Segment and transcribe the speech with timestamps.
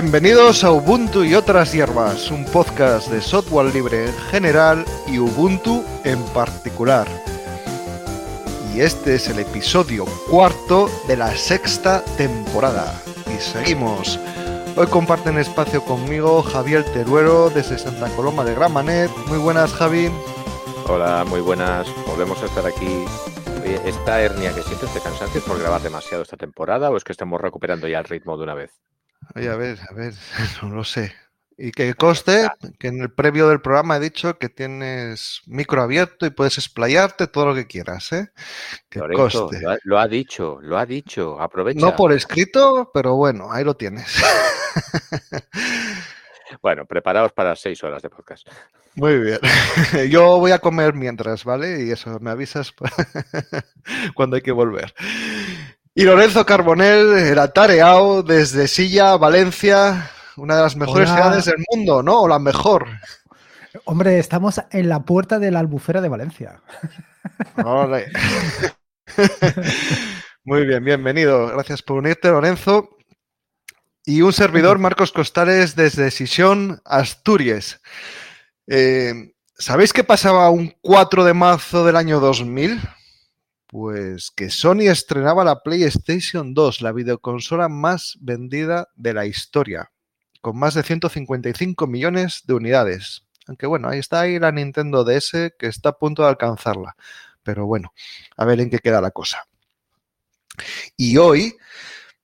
[0.00, 5.84] Bienvenidos a Ubuntu y otras hierbas, un podcast de software libre en general y Ubuntu
[6.04, 7.08] en particular.
[8.72, 12.94] Y este es el episodio cuarto de la sexta temporada.
[13.26, 14.20] Y seguimos.
[14.76, 19.10] Hoy comparten espacio conmigo Javier Teruero desde Santa Coloma de Gramanet.
[19.26, 20.12] Muy buenas, Javi.
[20.86, 21.88] Hola, muy buenas.
[22.06, 23.04] Volvemos a estar aquí.
[23.84, 27.12] ¿esta hernia que sientes de cansancio es por grabar demasiado esta temporada o es que
[27.12, 28.80] estamos recuperando ya el ritmo de una vez?
[29.34, 30.14] Oye, a ver, a ver,
[30.62, 31.14] no lo sé.
[31.60, 36.24] Y que coste que en el previo del programa he dicho que tienes micro abierto
[36.24, 38.30] y puedes explayarte todo lo que quieras, ¿eh?
[38.88, 39.60] Que Lorenzo, coste.
[39.60, 41.40] Lo, ha, lo ha dicho, lo ha dicho.
[41.40, 41.80] Aprovecha.
[41.80, 44.22] No por escrito, pero bueno, ahí lo tienes.
[46.62, 48.48] Bueno, preparaos para seis horas de podcast.
[48.94, 49.38] Muy bien.
[50.10, 51.84] Yo voy a comer mientras, ¿vale?
[51.84, 52.74] Y eso, me avisas
[54.14, 54.92] cuando hay que volver.
[55.98, 61.18] Y Lorenzo Carbonell, el atareado desde Silla, Valencia, una de las mejores Hola.
[61.18, 62.20] ciudades del mundo, ¿no?
[62.20, 62.86] O la mejor.
[63.84, 66.62] Hombre, estamos en la puerta de la albufera de Valencia.
[70.44, 71.48] Muy bien, bienvenido.
[71.48, 72.90] Gracias por unirte, Lorenzo.
[74.04, 77.80] Y un servidor, Marcos Costales, desde Sisión, Asturias.
[78.68, 82.80] Eh, ¿Sabéis qué pasaba un 4 de marzo del año 2000?
[83.68, 89.92] Pues que Sony estrenaba la PlayStation 2, la videoconsola más vendida de la historia,
[90.40, 93.26] con más de 155 millones de unidades.
[93.46, 96.96] Aunque bueno, ahí está ahí la Nintendo DS que está a punto de alcanzarla.
[97.42, 97.92] Pero bueno,
[98.38, 99.46] a ver en qué queda la cosa.
[100.96, 101.54] Y hoy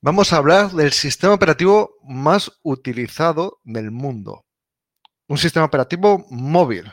[0.00, 4.46] vamos a hablar del sistema operativo más utilizado del mundo.
[5.28, 6.90] Un sistema operativo móvil.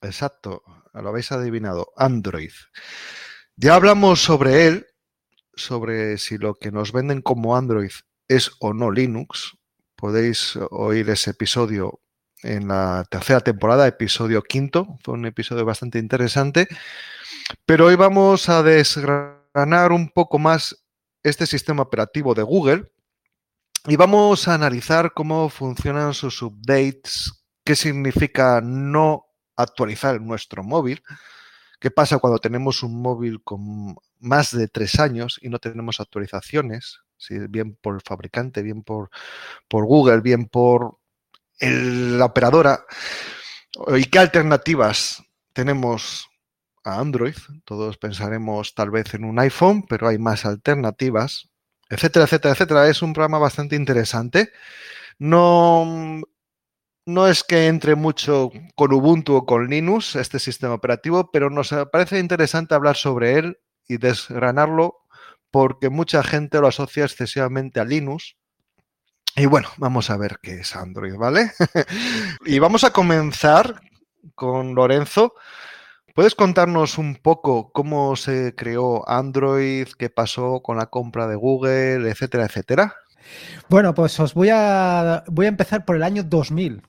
[0.00, 2.50] Exacto, lo habéis adivinado, Android.
[3.56, 4.86] Ya hablamos sobre él,
[5.54, 7.92] sobre si lo que nos venden como Android
[8.26, 9.58] es o no Linux.
[9.94, 12.00] Podéis oír ese episodio
[12.42, 14.96] en la tercera temporada, episodio quinto.
[15.04, 16.66] Fue un episodio bastante interesante.
[17.66, 20.84] Pero hoy vamos a desgranar un poco más
[21.22, 22.90] este sistema operativo de Google
[23.86, 29.26] y vamos a analizar cómo funcionan sus updates, qué significa no
[29.56, 31.02] actualizar nuestro móvil,
[31.82, 37.00] qué pasa cuando tenemos un móvil con más de tres años y no tenemos actualizaciones,
[37.50, 39.10] bien por el fabricante, bien por,
[39.68, 40.98] por Google, bien por
[41.60, 42.84] la operadora,
[43.96, 45.22] y qué alternativas
[45.52, 46.28] tenemos
[46.84, 47.34] a Android.
[47.64, 51.50] Todos pensaremos tal vez en un iPhone, pero hay más alternativas,
[51.88, 52.88] etcétera, etcétera, etcétera.
[52.88, 54.52] Es un programa bastante interesante.
[55.18, 56.22] No,
[57.06, 61.74] no es que entre mucho con Ubuntu o con Linux, este sistema operativo, pero nos
[61.90, 63.58] parece interesante hablar sobre él
[63.88, 65.02] y desgranarlo
[65.50, 68.36] porque mucha gente lo asocia excesivamente a Linux.
[69.36, 71.52] Y bueno, vamos a ver qué es Android, ¿vale?
[72.46, 73.80] y vamos a comenzar
[74.34, 75.34] con Lorenzo.
[76.14, 82.10] ¿Puedes contarnos un poco cómo se creó Android, qué pasó con la compra de Google,
[82.10, 82.94] etcétera, etcétera?
[83.68, 86.82] Bueno, pues os voy a, voy a empezar por el año 2000,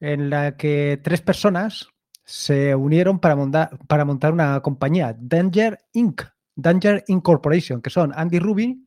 [0.00, 1.88] en la que tres personas
[2.24, 6.22] se unieron para montar, una compañía, Danger Inc.,
[6.54, 8.86] Danger Incorporation, que son Andy Rubin,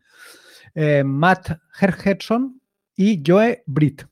[0.76, 2.62] eh, Matt Hergerson
[2.96, 4.04] y Joe Britt.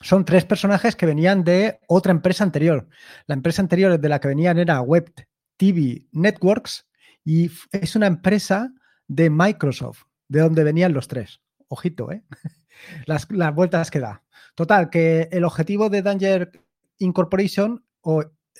[0.00, 2.86] Son tres personajes que venían de otra empresa anterior.
[3.26, 5.12] La empresa anterior de la que venían era Web
[5.56, 6.86] TV Networks
[7.24, 8.72] y es una empresa
[9.08, 11.40] de Microsoft, de donde venían los tres.
[11.68, 12.22] Ojito, ¿eh?
[13.06, 14.22] Las vueltas que da.
[14.56, 16.50] Total, que el objetivo de Danger
[16.98, 17.84] Incorporation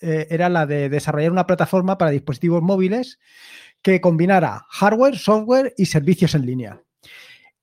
[0.02, 3.18] eh, era la de desarrollar una plataforma para dispositivos móviles
[3.80, 6.82] que combinara hardware, software y servicios en línea.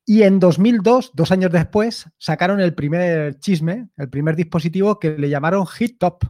[0.03, 5.29] Y en 2002, dos años después, sacaron el primer chisme, el primer dispositivo que le
[5.29, 6.23] llamaron HitTop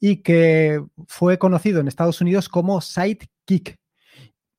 [0.00, 3.78] y que fue conocido en Estados Unidos como Sidekick.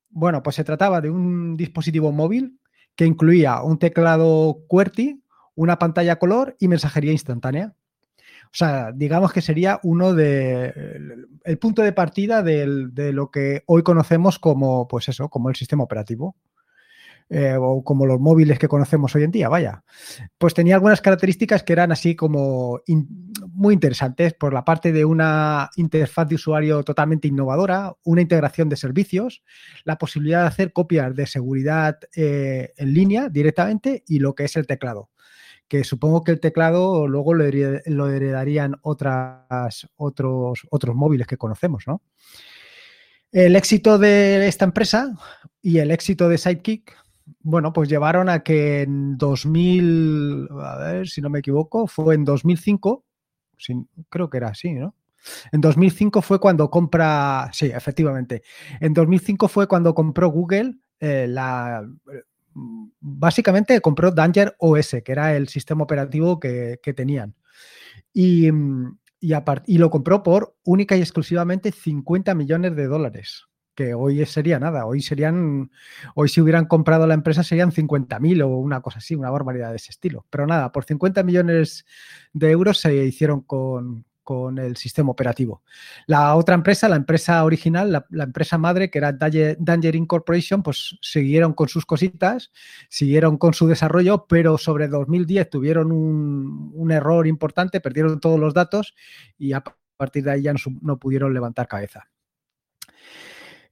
[0.10, 2.60] Bueno, pues se trataba de un dispositivo móvil
[2.96, 5.21] que incluía un teclado QWERTY,
[5.56, 7.74] una pantalla color y mensajería instantánea.
[8.46, 10.74] O sea, digamos que sería uno de
[11.46, 15.84] el, punto de partida de lo que hoy conocemos como, pues eso, como el sistema
[15.84, 16.36] operativo.
[17.32, 19.86] eh, o como los móviles que conocemos hoy en día, vaya.
[20.38, 22.82] Pues tenía algunas características que eran así como
[23.54, 28.76] muy interesantes por la parte de una interfaz de usuario totalmente innovadora, una integración de
[28.76, 29.44] servicios,
[29.86, 34.58] la posibilidad de hacer copias de seguridad eh, en línea directamente y lo que es
[34.58, 35.10] el teclado
[35.72, 41.38] que supongo que el teclado luego lo, hered- lo heredarían otras, otros, otros móviles que
[41.38, 42.02] conocemos, ¿no?
[43.32, 45.16] El éxito de esta empresa
[45.62, 46.98] y el éxito de Sidekick
[47.40, 52.26] bueno, pues llevaron a que en 2000, a ver si no me equivoco, fue en
[52.26, 53.06] 2005,
[54.10, 54.94] creo que era así, ¿no?
[55.54, 58.44] En 2005 fue cuando compra, sí, efectivamente,
[58.82, 61.88] en 2005 fue cuando compró Google eh, la...
[62.54, 67.36] Básicamente compró Danger OS, que era el sistema operativo que, tenían.
[68.14, 68.50] Y,
[69.20, 74.86] y lo compró por única y exclusivamente 50 millones de dólares que hoy sería nada,
[74.86, 75.72] hoy serían,
[76.16, 79.78] hoy si hubieran comprado la empresa serían 50.000 o una cosa así, una barbaridad de
[79.78, 80.26] ese estilo.
[80.30, 81.86] Pero nada, por 50 millones
[82.34, 84.06] de euros se hicieron con,
[84.58, 85.64] el sistema operativo.
[86.08, 91.54] La otra empresa, la empresa original, la, empresa madre, que era Danger, Incorporation, pues siguieron
[91.54, 92.52] con sus cositas,
[92.90, 98.96] siguieron con su desarrollo, pero sobre 2010 tuvieron un, error importante, perdieron todos los datos
[99.38, 99.64] y a
[99.98, 102.10] partir de ahí ya no pudieron levantar cabeza.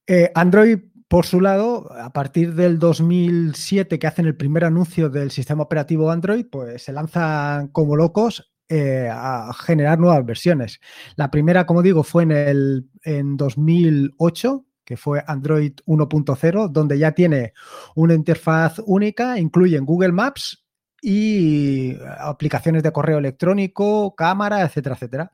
[0.07, 0.79] Eh, Android,
[1.09, 6.11] por su lado, a partir del 2007 que hacen el primer anuncio del sistema operativo
[6.11, 10.79] Android, pues se lanzan como locos eh, a generar nuevas versiones.
[11.15, 17.11] La primera, como digo, fue en, el, en 2008, que fue Android 1.0, donde ya
[17.13, 17.53] tiene
[17.95, 20.63] una interfaz única, incluyen Google Maps
[21.01, 25.33] y aplicaciones de correo electrónico, cámara, etcétera, etcétera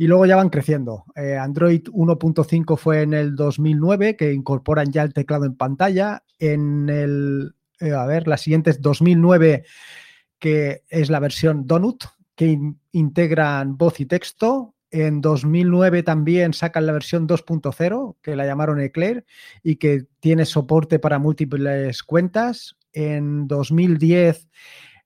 [0.00, 1.04] y luego ya van creciendo.
[1.16, 6.22] Eh, Android 1.5 fue en el 2009, que incorporan ya el teclado en pantalla.
[6.38, 9.64] En el, eh, a ver, la siguiente es 2009,
[10.38, 12.04] que es la versión Donut,
[12.38, 12.56] que
[12.92, 14.76] integran voz y texto.
[14.92, 19.26] En 2009 también sacan la versión 2.0, que la llamaron Eclair,
[19.64, 22.76] y que tiene soporte para múltiples cuentas.
[22.92, 24.48] En 2010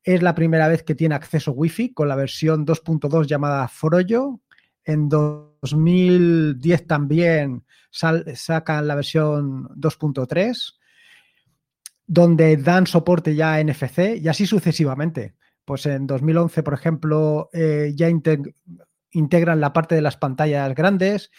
[0.04, 4.40] es la primera vez que tiene acceso Wi-Fi con la versión 2.2 llamada Froyo,
[4.84, 10.74] en 2010 también sacan la versión 2.3,
[12.06, 15.34] donde dan soporte ya a NFC y así sucesivamente.
[15.64, 21.30] Pues en 2011, por ejemplo, eh, ya integran la parte de las pantallas grandes.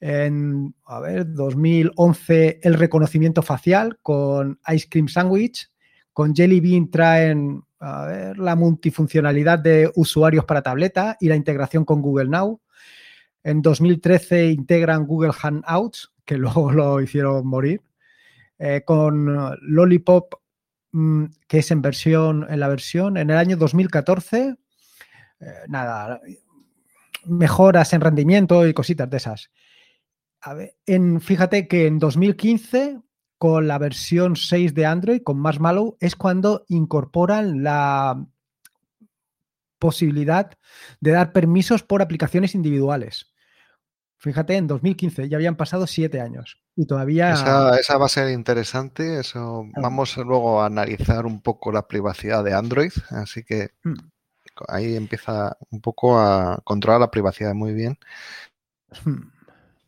[0.00, 5.70] En, a ver, 2011 el reconocimiento facial con Ice Cream Sandwich.
[6.12, 12.28] Con Jelly Bean traen la multifuncionalidad de usuarios para tableta y la integración con Google
[12.28, 12.60] Now.
[13.44, 17.82] En 2013 integran Google Hangouts, que luego lo hicieron morir,
[18.58, 20.34] eh, con Lollipop,
[20.92, 24.56] que es en versión, en la versión, en el año 2014,
[25.40, 26.20] eh, nada,
[27.24, 29.50] mejoras en rendimiento y cositas de esas.
[30.86, 33.00] en, fíjate que en 2015,
[33.36, 38.26] con la versión 6 de Android, con más malo, es cuando incorporan la
[39.78, 40.50] posibilidad
[41.00, 43.32] de dar permisos por aplicaciones individuales.
[44.16, 47.32] Fíjate, en 2015 ya habían pasado siete años y todavía...
[47.32, 49.18] Esa, va a ser interesante.
[49.18, 53.94] Eso Vamos luego a analizar un poco la privacidad de Android, así que mm.
[54.68, 57.98] ahí empieza un poco a controlar la privacidad muy bien.
[59.04, 59.32] Hmm.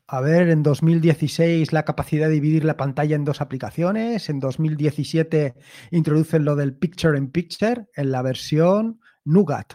[0.08, 4.28] A ver, en 2016 la capacidad de dividir la pantalla en dos aplicaciones.
[4.28, 5.54] En 2017
[5.92, 9.74] introducen lo del Picture in Picture en la versión Nougat.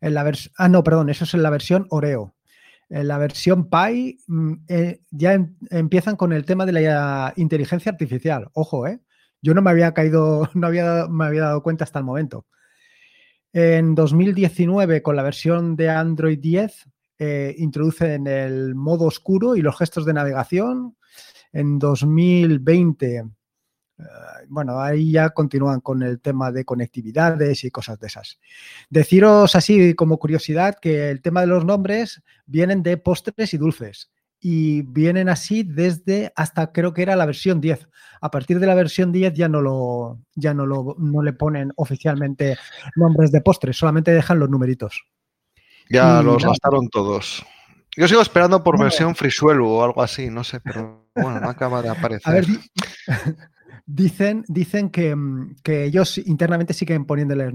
[0.00, 2.35] En la ah, no, perdón, eso es en la versión Oreo.
[2.88, 7.90] En la versión Pi mm, eh, ya em, empiezan con el tema de la inteligencia
[7.90, 8.48] artificial.
[8.52, 9.00] Ojo, ¿eh?
[9.42, 12.46] Yo no me había caído, no había, me había dado cuenta hasta el momento.
[13.52, 19.78] En 2019, con la versión de Android 10, eh, introducen el modo oscuro y los
[19.78, 20.96] gestos de navegación.
[21.52, 23.24] En 2020 eh,
[24.48, 28.38] bueno, ahí ya continúan con el tema de conectividades y cosas de esas.
[28.90, 34.10] Deciros así como curiosidad que el tema de los nombres vienen de postres y dulces
[34.40, 37.88] y vienen así desde hasta creo que era la versión 10.
[38.20, 41.72] A partir de la versión 10 ya no lo ya no lo no le ponen
[41.76, 42.56] oficialmente
[42.96, 45.04] nombres de postres, solamente dejan los numeritos.
[45.88, 47.44] Ya los gastaron todos.
[47.96, 51.80] Yo sigo esperando por versión frisuelo o algo así, no sé, pero bueno, no acaba
[51.80, 52.30] de aparecer.
[52.30, 52.46] A ver,
[53.88, 57.54] Dicen, dicen mm, que, ellos internamente siguen poniéndoles,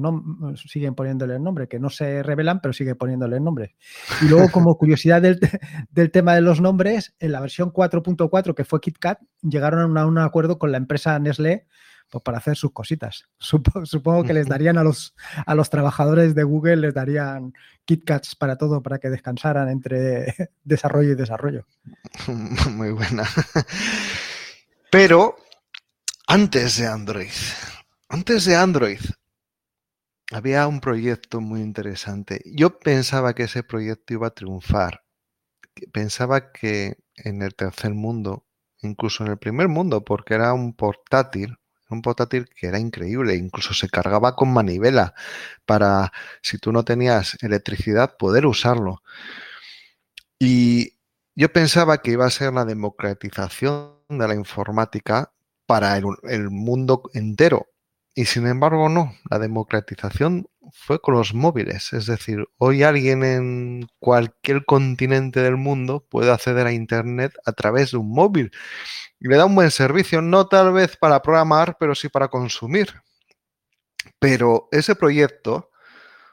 [0.55, 3.75] siguen poniéndole el nombre, que no se revelan, pero siguen poniéndole el nombre.
[4.21, 8.79] Y luego, como curiosidad del, tema de los nombres, en la versión 4.4, que fue
[8.79, 11.67] KitKat, llegaron a un acuerdo con la empresa Nestlé
[12.09, 13.27] pues, para hacer sus cositas.
[13.39, 15.13] Supongo, que les darían a los,
[15.45, 17.51] a los trabajadores de Google, les darían
[17.83, 20.33] KitKats para todo, para que descansaran entre
[20.63, 21.65] desarrollo y desarrollo.
[22.69, 23.27] Muy buena.
[24.89, 25.35] Pero
[26.31, 27.27] antes de Android,
[28.07, 29.01] antes de Android,
[30.31, 32.41] había un proyecto muy interesante.
[32.45, 35.03] Yo pensaba que ese proyecto iba a triunfar.
[35.91, 38.45] Pensaba que en el tercer mundo,
[38.81, 41.57] incluso en el primer mundo, porque era un portátil,
[41.89, 45.13] Un portátil que era increíble, incluso se cargaba con manivela
[45.65, 49.03] para, si tú no tenías electricidad, poder usarlo.
[50.39, 50.97] Y
[51.35, 55.33] yo pensaba que iba a ser la democratización de la informática
[55.71, 57.69] para el, mundo entero.
[58.13, 59.15] Y sin embargo, no.
[59.29, 61.93] La democratización fue con los móviles.
[61.93, 67.91] Es decir, hoy alguien en cualquier continente del mundo puede acceder a Internet a través
[67.91, 68.51] de un móvil.
[69.17, 72.93] Y le da un buen servicio, no tal vez para programar, pero sí para consumir.
[74.19, 75.71] Pero ese proyecto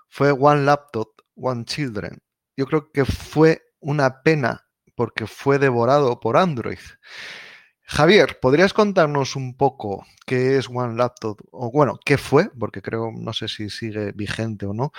[0.08, 2.18] fue One Laptop, One Children.
[2.56, 4.66] Yo creo que fue una pena
[4.96, 6.80] porque fue devorado por Android.
[7.90, 11.40] Javier, ¿podrías contarnos un poco qué es One Laptop?
[11.50, 12.50] O bueno, ¿qué fue?
[12.50, 14.92] Porque creo, no sé si sigue vigente o no,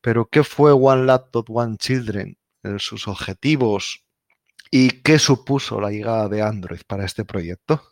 [0.00, 2.38] pero ¿qué fue One Laptop, One Children?
[2.78, 4.04] sus objetivos
[4.70, 7.82] y qué supuso la llegada de Android para este proyecto.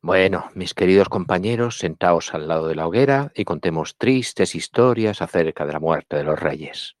[0.00, 5.66] Bueno, mis queridos compañeros, sentaos al lado de la hoguera y contemos tristes historias acerca
[5.66, 6.96] de la muerte de los reyes.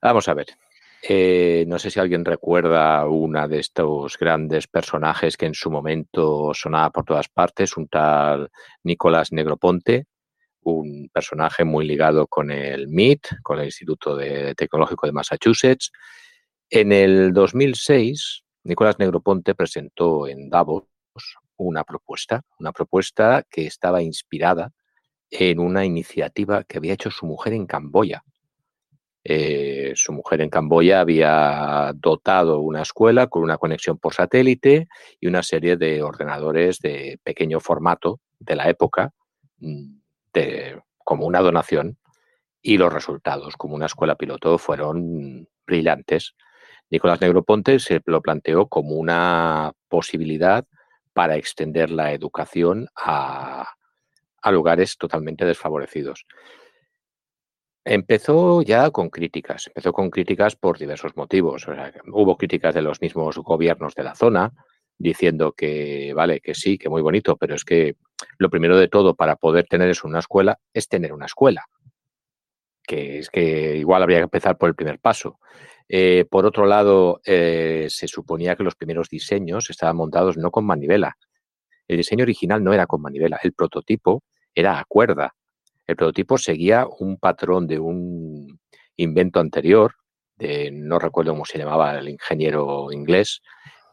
[0.00, 0.46] Vamos a ver,
[1.02, 6.52] eh, no sé si alguien recuerda una de estos grandes personajes que en su momento
[6.52, 8.50] sonaba por todas partes, un tal
[8.84, 10.06] Nicolás Negroponte,
[10.62, 15.90] un personaje muy ligado con el MIT, con el Instituto de Tecnológico de Massachusetts.
[16.68, 20.84] En el 2006, Nicolás Negroponte presentó en Davos
[21.56, 24.70] una propuesta, una propuesta que estaba inspirada
[25.30, 28.22] en una iniciativa que había hecho su mujer en Camboya
[29.22, 34.88] eh, su mujer en Camboya había dotado una escuela con una conexión por satélite
[35.20, 39.12] y una serie de ordenadores de pequeño formato de la época
[39.58, 39.98] mm,
[41.04, 41.98] como una donación
[42.62, 46.34] y los resultados como una escuela piloto fueron brillantes.
[46.88, 50.64] Nicolás Negroponte se lo planteó como una posibilidad
[51.12, 53.66] para extender la educación a
[54.50, 56.26] lugares totalmente desfavorecidos.
[57.84, 61.66] Empezó ya con críticas, empezó con críticas por diversos motivos.
[62.12, 64.52] hubo críticas de los mismos gobiernos de la zona
[64.98, 67.96] diciendo que, vale, que sí, que muy bonito, pero es que
[68.36, 71.64] lo primero de todo para poder tener en una escuela es tener una escuela.
[72.86, 75.38] Que es que igual habría que empezar por el primer paso.
[75.88, 80.66] Eh, por otro lado, eh, se suponía que los primeros diseños estaban montados no con
[80.66, 81.16] manivela.
[81.88, 84.22] El diseño original no era con manivela, el prototipo
[84.54, 85.34] era a cuerda.
[85.90, 88.60] El prototipo seguía un patrón de un
[88.96, 89.96] invento anterior,
[90.36, 93.42] de, no recuerdo cómo se llamaba el ingeniero inglés,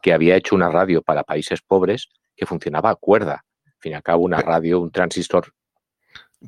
[0.00, 3.44] que había hecho una radio para países pobres que funcionaba a cuerda.
[3.66, 5.52] Al fin y al cabo, una radio, un transistor.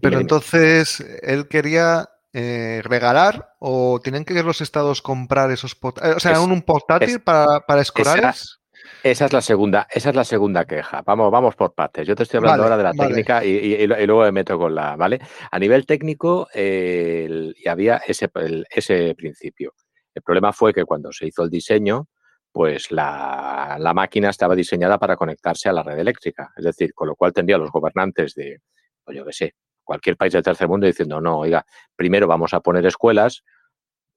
[0.00, 6.16] Pero entonces él quería eh, regalar o tienen que los estados comprar esos portátiles?
[6.16, 8.59] O sea, un, portátil para, para escolares.
[9.02, 11.02] Esa es la segunda, esa es la segunda queja.
[11.02, 12.06] Vamos, vamos por partes.
[12.06, 15.20] Yo te estoy hablando ahora de la técnica y, luego me meto con la, ¿vale?
[15.50, 18.30] A nivel técnico, y había ese,
[18.70, 19.74] ese principio.
[20.14, 22.08] El problema fue que cuando se hizo el diseño,
[22.52, 26.52] pues la, máquina estaba diseñada para conectarse a la red eléctrica.
[26.56, 28.58] Es decir, con lo cual tendría los gobernantes de,
[29.04, 31.64] pues yo qué sé, cualquier país del tercer mundo diciendo, no, oiga,
[31.96, 33.44] primero vamos a poner escuelas,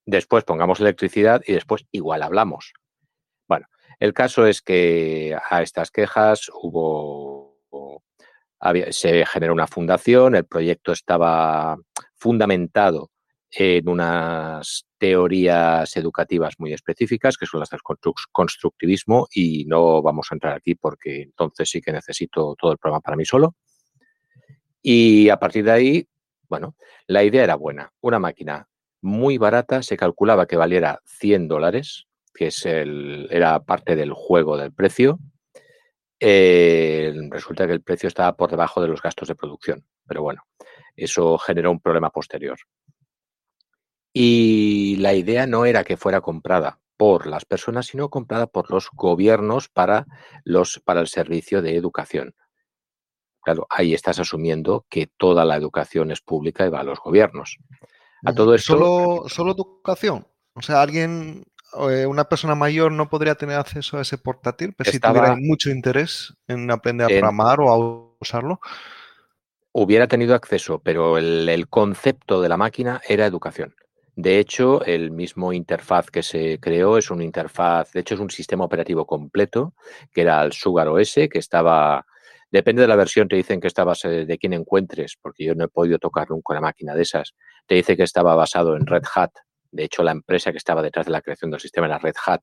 [0.05, 2.73] después pongamos electricidad y después igual hablamos.
[3.47, 3.67] Bueno,
[3.99, 7.59] el caso es que a estas quejas hubo,
[8.91, 11.77] se generó una fundación, el proyecto estaba
[12.15, 13.11] fundamentado
[13.51, 17.81] en unas teorías educativas muy específicas, que son las del
[18.31, 23.01] constructivismo, y no vamos a entrar aquí porque entonces sí que necesito todo el programa
[23.01, 23.55] para mí solo.
[24.81, 26.07] Y a partir de ahí,
[26.49, 26.75] bueno,
[27.07, 27.91] la idea era buena.
[28.01, 28.67] Una máquina
[29.01, 34.57] muy barata, se calculaba que valiera 100 dólares, que es el, era parte del juego
[34.57, 35.19] del precio,
[36.19, 39.85] eh, resulta que el precio estaba por debajo de los gastos de producción.
[40.07, 40.43] Pero bueno,
[40.95, 42.57] eso generó un problema posterior.
[44.13, 48.89] Y la idea no era que fuera comprada por las personas, sino comprada por los
[48.93, 50.05] gobiernos para,
[50.43, 52.35] los, para el servicio de educación.
[53.41, 57.57] Claro, ahí estás asumiendo que toda la educación es pública y va a los gobiernos.
[58.23, 58.77] A todo esto.
[58.77, 60.25] ¿Solo, solo educación?
[60.53, 61.43] O sea, alguien
[61.75, 66.33] una persona mayor no podría tener acceso a ese portátil, pero si tuviera mucho interés
[66.47, 68.59] en aprender a programar o a usarlo.
[69.71, 73.75] Hubiera tenido acceso, pero el, concepto de la máquina era educación.
[74.15, 78.29] De hecho, el mismo interfaz que se creó es un interfaz, de hecho es un
[78.29, 79.73] sistema operativo completo,
[80.13, 82.05] que era el Sugar OS, que estaba,
[82.51, 85.69] depende de la versión, te dicen que estaba de quién encuentres, porque yo no he
[85.69, 87.33] podido tocar nunca una máquina de esas,
[87.65, 89.31] te dice que estaba basado en Red Hat,
[89.73, 92.41] de hecho, la empresa que estaba detrás de la creación del sistema era Red Hat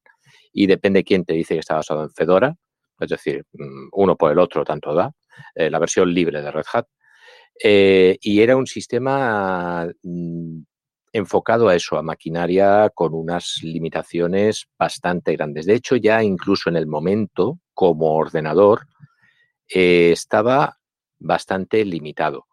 [0.53, 2.57] y depende quién te dice que está basado en Fedora,
[2.99, 5.13] es decir, mm, uno por el otro tanto da.
[5.55, 6.87] eh, la versión libre de Red Hat.
[7.63, 10.63] Eh, y era un sistema mm,
[11.13, 15.67] enfocado a eso, a maquinaria con unas limitaciones bastante grandes.
[15.67, 18.87] De hecho, ya incluso en el momento, como ordenador,
[19.69, 20.79] eh, estaba
[21.19, 22.47] bastante limitado.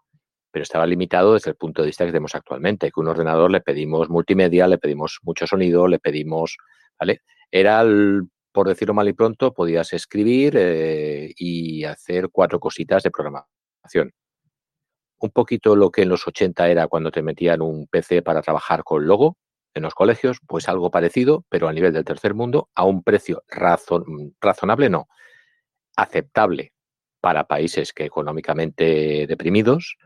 [0.58, 3.62] Pero estaba limitado desde el punto de vista que tenemos actualmente, que un ordenador le
[3.62, 6.58] pedimos multimedia, le pedimos mucho sonido, le pedimos,
[7.00, 7.22] ¿vale?
[7.52, 7.86] Era,
[8.52, 14.12] por decirlo mal y pronto, podías escribir eh, y hacer cuatro cositas de programación
[15.20, 18.84] un poquito lo que en los 80 era cuando te metían un PC para trabajar
[18.84, 19.38] con logo
[19.76, 23.44] en los colegios, pues algo parecido, pero a nivel del tercer mundo, a un precio
[23.48, 25.08] razonable, no,
[25.96, 26.74] aceptable
[27.22, 29.98] para países que económicamente deprimidos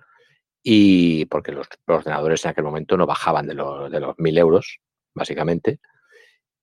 [0.63, 4.80] y porque los, ordenadores en aquel momento no bajaban de, de los mil euros,
[5.13, 5.80] básicamente.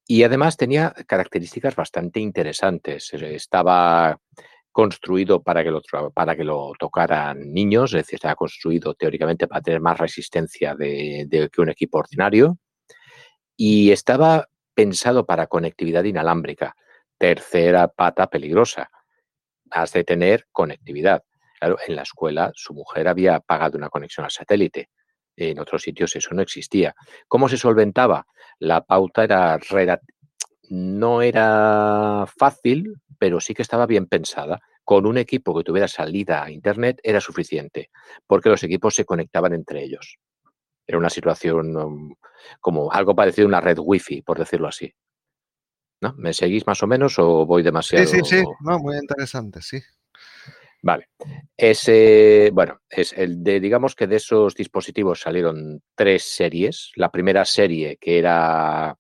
[0.07, 3.12] Y además tenía características bastante interesantes.
[3.12, 4.19] Estaba
[4.73, 5.83] construido para que, lo,
[6.14, 11.50] para que lo tocaran niños, es decir, estaba construido teóricamente para tener más resistencia de,
[11.52, 12.59] que un equipo ordinario
[13.57, 16.76] y estaba pensado para conectividad inalámbrica,
[17.19, 18.88] tercera pata peligrosa.
[19.71, 21.25] Has de tener conectividad.
[21.59, 24.91] Claro, en la escuela su mujer había pagado una conexión al satélite.
[25.37, 26.95] En otros sitios eso no existía.
[27.29, 28.27] ¿Cómo se solventaba?
[28.59, 29.59] La pauta era
[30.71, 34.61] no era fácil, pero sí que estaba bien pensada.
[34.85, 37.91] Con un equipo que tuviera salida a Internet era suficiente,
[38.27, 40.17] porque los equipos se conectaban entre ellos.
[40.87, 42.15] Era una situación um,
[42.61, 44.95] como algo parecido a una red wifi, por decirlo así.
[46.00, 46.15] ¿No?
[46.17, 48.07] ¿Me seguís más o menos o voy demasiado?
[48.07, 48.45] Sí, sí, sí.
[48.61, 49.81] No, muy interesante, sí.
[50.82, 51.08] Vale.
[51.56, 56.92] Ese, bueno, es el de, digamos que de esos dispositivos salieron tres series.
[56.94, 58.97] La primera serie, que era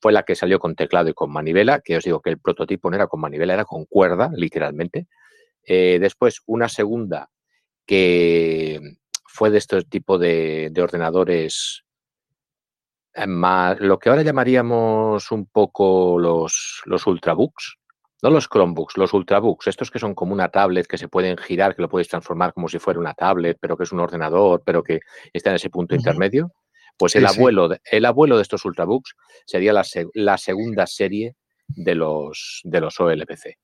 [0.00, 2.88] fue la que salió con teclado y con manivela, que os digo que el prototipo
[2.90, 5.08] no era con manivela, era con cuerda, literalmente.
[5.64, 7.28] Eh, después, una segunda
[7.86, 8.80] que
[9.26, 11.84] fue de este tipo de, ordenadores
[13.14, 17.78] eh, más, lo que ahora llamaríamos un poco los, los ultrabooks,
[18.22, 21.74] no los Chromebooks, los ultrabooks, estos que son como una tablet que se pueden girar,
[21.74, 24.82] que lo puedes transformar como si fuera una tablet, pero que es un ordenador, pero
[24.82, 25.00] que
[25.32, 26.52] está en ese punto intermedio.
[26.96, 31.34] Pues el, abuelo, De, el abuelo de estos Ultrabooks sería la, la, segunda serie
[31.66, 33.58] de los, de los OLPC.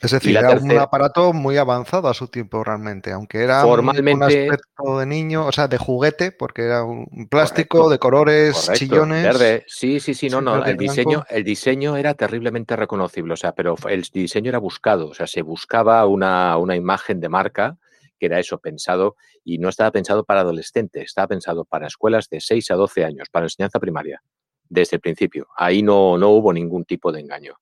[0.00, 4.22] Es decir, era un aparato muy avanzado a su tiempo realmente, aunque era formalmente, un
[4.22, 9.22] aspecto de niño, o sea, de juguete, porque era un plástico de colores, chillones.
[9.22, 9.64] Verde.
[9.66, 10.62] Sí, sí, sí, no, no.
[10.64, 15.14] El diseño, el diseño era terriblemente reconocible, o sea, pero el diseño era buscado, o
[15.14, 17.78] sea, se buscaba una, una imagen de marca
[18.18, 22.40] que era eso, pensado, y no estaba pensado para adolescentes, estaba pensado para escuelas de
[22.40, 24.22] 6 a 12 años, para enseñanza primaria,
[24.68, 25.48] desde el principio.
[25.56, 27.56] Ahí no, no hubo ningún tipo de engaño.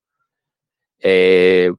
[0.99, 1.73] Eh,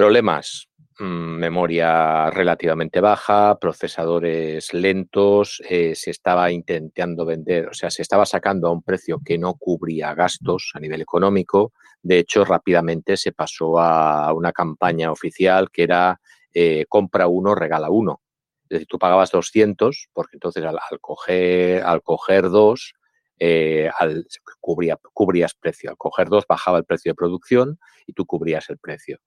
[0.00, 0.66] problemas,
[0.98, 1.04] mm,
[1.36, 8.68] memoria relativamente baja, procesadores lentos, eh, se estaba intentando vender, o sea, se estaba sacando
[8.68, 11.74] a un precio que no cubría gastos a nivel económico.
[12.02, 16.18] De hecho, rápidamente se pasó a una campaña oficial que era
[16.54, 18.22] eh, compra uno, regala uno.
[18.62, 22.94] Es decir, tú pagabas 200 porque entonces al, coger, al coger dos,
[23.38, 24.26] eh, al,
[24.60, 25.90] cubría, cubrías precio.
[25.90, 29.18] Al coger dos bajaba el precio de producción y tú cubrías el precio.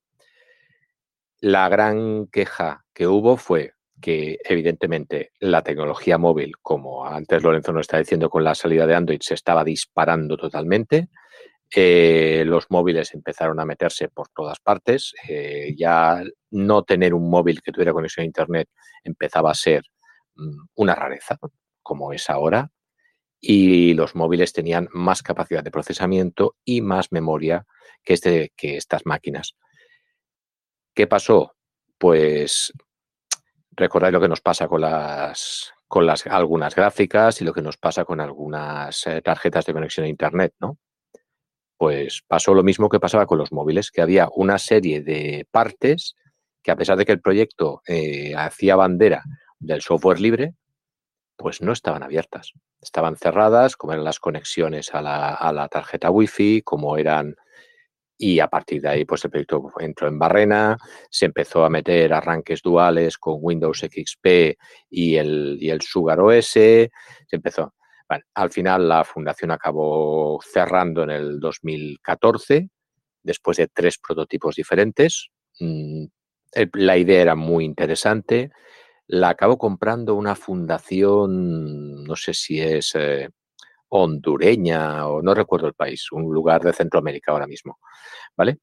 [1.44, 7.82] La gran queja que hubo fue que evidentemente la tecnología móvil, como antes Lorenzo nos
[7.82, 11.10] está diciendo con la salida de Android, se estaba disparando totalmente.
[11.70, 15.12] Eh, los móviles empezaron a meterse por todas partes.
[15.28, 18.70] Eh, ya no tener un móvil que tuviera conexión a Internet
[19.02, 19.82] empezaba a ser
[20.36, 21.36] mm, una rareza,
[21.82, 22.70] como es ahora.
[23.38, 27.66] Y los móviles tenían más capacidad de procesamiento y más memoria
[28.02, 29.58] que, este, que estas máquinas.
[30.94, 31.54] ¿Qué pasó?
[31.98, 32.72] Pues
[33.72, 37.76] recordáis lo que nos pasa con las con las algunas gráficas y lo que nos
[37.76, 40.78] pasa con algunas eh, tarjetas de conexión a internet, ¿no?
[41.76, 46.14] pues pasó lo mismo que pasaba con los móviles, que había una serie de partes
[46.62, 49.22] que a pesar de que el proyecto eh, hacía bandera
[49.58, 50.54] del software libre,
[51.36, 52.52] pues no estaban abiertas.
[52.80, 57.36] Estaban cerradas, como eran las conexiones a la, a la tarjeta Wi-Fi, como eran...
[58.16, 60.78] Y a partir de ahí, pues el proyecto entró en barrena,
[61.10, 64.56] se empezó a meter arranques duales con Windows XP
[64.90, 66.90] y el, y el Sugar OS, se
[67.30, 67.74] empezó
[68.34, 72.68] al final la fundación acabó cerrando en el 2014,
[73.22, 75.28] después de tres prototipos diferentes.
[75.60, 76.04] Mm,
[76.74, 78.50] la idea era muy interesante.
[79.06, 83.30] La acabó comprando una fundación, no sé si es eh,
[83.88, 87.78] hondureña o no recuerdo el país, un lugar de Centroamérica ahora mismo.
[88.36, 88.58] ¿Vale?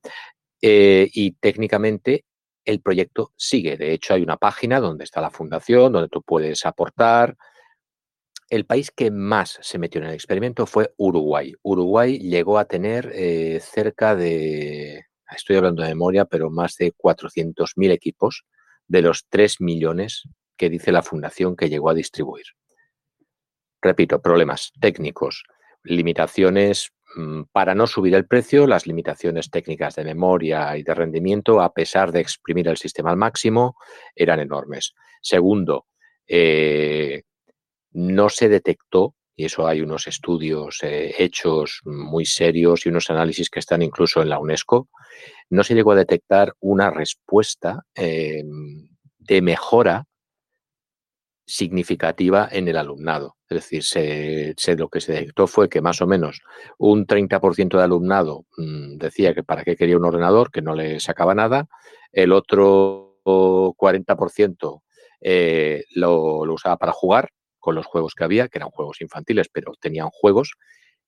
[0.62, 2.26] Eh, y técnicamente
[2.66, 3.78] el proyecto sigue.
[3.78, 7.36] De hecho, hay una página donde está la fundación, donde tú puedes aportar.
[8.50, 11.54] El país que más se metió en el experimento fue Uruguay.
[11.64, 15.06] Uruguay llegó a tener eh, cerca de,
[15.36, 18.44] estoy hablando de memoria, pero más de 400.000 equipos
[18.88, 20.24] de los 3 millones
[20.58, 22.46] que dice la fundación que llegó a distribuir.
[23.82, 25.44] Repito, problemas técnicos,
[25.84, 31.62] limitaciones mm, para no subir el precio, las limitaciones técnicas de memoria y de rendimiento,
[31.62, 33.76] a pesar de exprimir el sistema al máximo,
[34.16, 34.94] eran enormes.
[35.22, 35.88] Segundo,
[36.28, 37.24] eh,
[37.94, 43.50] no se detectó, y eso hay unos estudios eh, hechos muy serios y unos análisis
[43.50, 44.90] que están incluso en la UNESCO,
[45.50, 48.44] no se llegó a detectar una respuesta eh,
[49.18, 50.06] de mejora
[51.52, 53.36] significativa en el alumnado.
[53.50, 56.42] Es decir, se, lo que se detectó fue que más o menos
[56.78, 61.00] un 30% de alumnado mm, decía que para qué quería un ordenador, que no le
[61.02, 61.68] sacaba nada,
[62.14, 64.82] el otro 40%
[65.20, 69.74] eh, lo, usaba para jugar con los juegos que había, que eran juegos infantiles, pero
[69.80, 70.54] tenían juegos.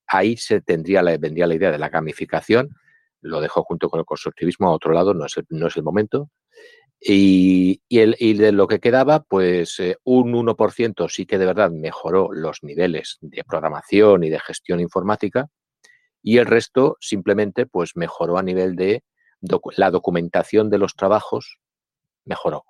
[0.05, 2.69] Ahí se tendría la, vendría la idea de la gamificación,
[3.21, 6.29] lo dejo junto con el constructivismo a otro lado, no es no es el momento.
[7.05, 12.29] Y, el, de lo que quedaba, pues eh, un 1% sí que de verdad mejoró
[12.31, 15.49] los niveles de programación y de gestión informática
[16.23, 19.03] y el resto simplemente pues mejoró a nivel de
[19.75, 21.59] la documentación de los trabajos,
[22.23, 22.63] mejoró.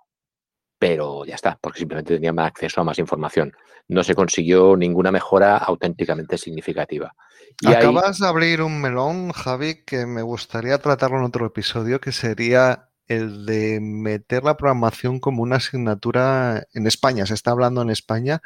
[0.79, 3.53] Pero ya está, porque simplemente tenía más acceso a más información.
[3.87, 7.15] No se consiguió ninguna mejora auténticamente significativa.
[7.61, 12.11] Y Acabas de abrir un melón, Javi, que me gustaría tratarlo en otro episodio, que
[12.11, 17.25] sería el de meter la programación como una asignatura en España.
[17.25, 18.41] Se está hablando en España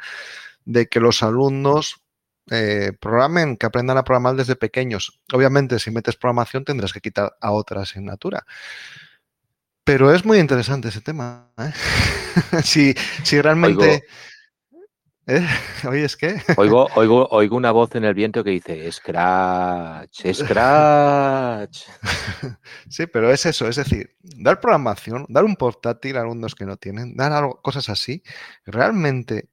[0.64, 2.02] de que los alumnos
[2.50, 5.20] eh, programen, que aprendan a programar desde pequeños.
[5.32, 8.44] Obviamente, si metes programación tendrás que quitar a otra asignatura.
[9.84, 11.50] Pero es muy interesante ese tema.
[11.58, 11.72] ¿eh?
[12.64, 14.04] si, si, realmente...
[15.30, 15.46] ¿Eh?
[15.86, 16.40] ¿Oyes qué?
[16.56, 21.82] Oigo, oigo, oigo una voz en el viento que dice Scratch, Scratch.
[22.88, 26.78] Sí, pero es eso, es decir, dar programación, dar un portátil a alumnos que no
[26.78, 28.22] tienen, dar algo, cosas así,
[28.64, 29.50] realmente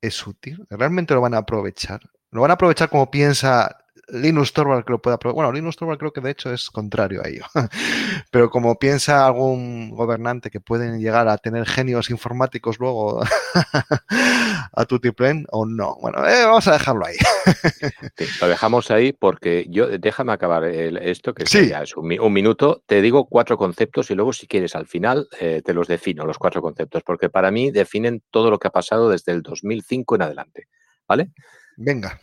[0.00, 2.00] es útil, realmente lo van a aprovechar.
[2.32, 6.12] Lo van a aprovechar como piensa Linus Torvald que lo pueda Bueno, Linus Torvald creo
[6.12, 7.44] que de hecho es contrario a ello.
[8.30, 13.22] Pero como piensa algún gobernante que pueden llegar a tener genios informáticos luego
[14.72, 15.96] a Tutiplen o no.
[16.00, 17.16] Bueno, eh, vamos a dejarlo ahí.
[18.40, 22.82] lo dejamos ahí porque yo, déjame acabar esto, que ya es un, minuto.
[22.86, 26.38] Te digo cuatro conceptos y luego si quieres al final eh, te los defino, los
[26.38, 30.22] cuatro conceptos, porque para mí definen todo lo que ha pasado desde el 2005 en
[30.22, 30.68] adelante.
[31.06, 31.30] ¿Vale?
[31.76, 32.20] Venga.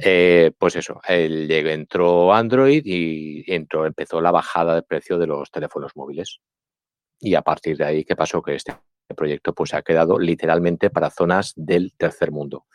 [0.00, 5.50] Eh, pues eso, él entró Android y entró, empezó la bajada de precio de los
[5.50, 6.40] teléfonos móviles.
[7.20, 8.42] Y a partir de ahí, ¿qué pasó?
[8.42, 8.74] Que este
[9.16, 12.66] proyecto pues, ha quedado literalmente para zonas del tercer mundo.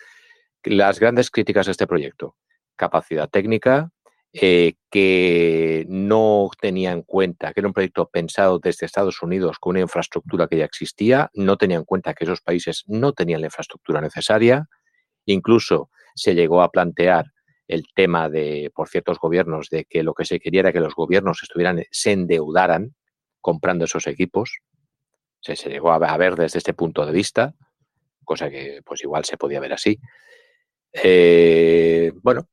[0.63, 2.35] Las grandes críticas a este proyecto,
[2.75, 3.91] capacidad técnica,
[4.31, 9.71] eh, que no tenía en cuenta que era un proyecto pensado desde Estados Unidos con
[9.71, 13.47] una infraestructura que ya existía, no tenía en cuenta que esos países no tenían la
[13.47, 14.67] infraestructura necesaria,
[15.25, 17.25] incluso se llegó a plantear
[17.67, 20.95] el tema de, por ciertos gobiernos, de que lo que se quería era que los
[20.95, 22.95] gobiernos estuvieran, se endeudaran
[23.41, 24.57] comprando esos equipos.
[25.39, 27.53] Se, se llegó a ver desde este punto de vista,
[28.25, 29.99] cosa que pues igual se podía ver así.
[30.93, 32.47] Eh, bueno,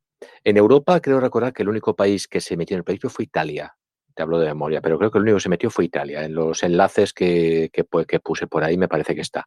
[0.45, 3.25] en Europa creo recordar que el único país que se metió en el proyecto fue
[3.25, 3.75] Italia.
[4.15, 6.25] Te hablo de memoria, pero creo que el único que se metió fue Italia.
[6.25, 9.45] En los enlaces que, que, que puse por ahí me parece que está.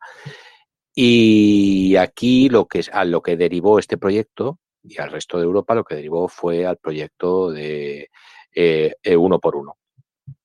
[1.01, 5.73] Y aquí lo que, a lo que derivó este proyecto y al resto de Europa
[5.73, 8.09] lo que derivó fue al proyecto de
[8.53, 9.77] eh, eh, uno por uno,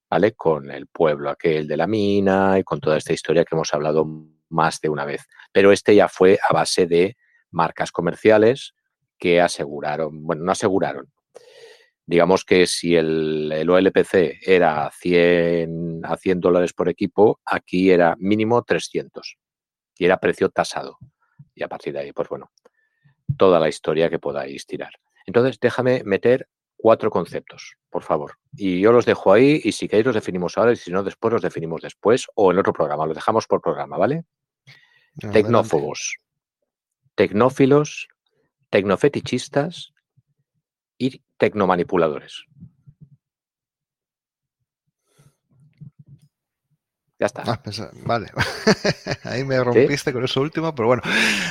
[0.09, 0.35] ¿vale?
[0.35, 4.07] Con el pueblo aquel de la mina y con toda esta historia que hemos hablado
[4.49, 5.27] más de una vez.
[5.51, 7.17] Pero este ya fue a base de
[7.51, 8.77] marcas comerciales
[9.19, 11.13] que aseguraron, bueno, no aseguraron.
[12.07, 18.63] Digamos que si el, OLPC era 100, a 100 dólares por equipo, aquí era mínimo
[18.63, 19.37] 300
[19.99, 20.99] y era precio tasado.
[21.55, 22.51] Y a partir de ahí, pues bueno,
[23.37, 24.93] toda la historia que podáis tirar.
[25.27, 28.39] Entonces, déjame meter cuatro conceptos, por favor.
[28.53, 31.33] Y yo los dejo ahí y si queréis los definimos ahora y si no, después
[31.33, 33.07] los definimos después o en otro programa.
[33.07, 34.25] Los dejamos por programa, ¿vale?
[35.33, 36.19] Tecnófobos,
[37.15, 38.09] tecnófilos,
[38.71, 39.95] tecnofetichistas
[40.99, 42.45] y tecnomanipuladores.
[47.25, 47.43] Ya está.
[47.47, 48.27] Ah, pues, vale.
[49.25, 51.01] Ahí me rompiste con eso último, pero bueno.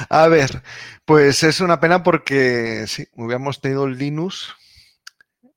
[0.07, 0.61] A ver,
[1.03, 4.53] pues es una pena porque sí, hubiéramos tenido Linux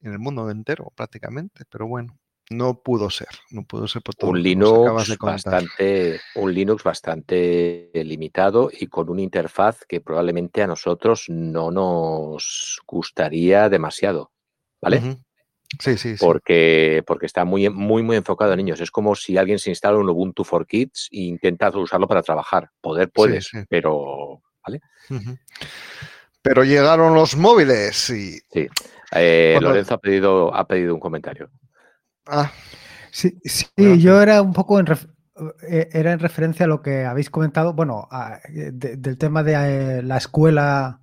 [0.00, 2.18] en el mundo entero prácticamente, pero bueno.
[2.48, 8.70] no pudo ser, no pudo ser por todo un Linux bastante, un Linux bastante limitado
[8.72, 14.32] y con una interfaz que probablemente a nosotros no nos gustaría demasiado,
[14.80, 15.18] ¿vale?
[15.78, 18.80] Sí, sí, porque, porque está muy, muy, muy enfocado a niños.
[18.80, 22.70] Es como si alguien se instala un Ubuntu for Kids e intenta usarlo para trabajar.
[22.80, 24.80] Poder puedes, pero ¿vale?
[26.42, 28.38] Pero llegaron los móviles y.
[28.52, 28.68] Sí.
[29.12, 31.50] Eh, Lorenzo ha pedido, ha pedido un comentario.
[32.26, 32.52] Ah.
[33.10, 33.66] Sí, sí
[33.98, 34.86] yo era un poco en,
[35.68, 38.08] eh, era en referencia a lo que habéis comentado, bueno,
[38.48, 41.00] del tema de eh, la escuela,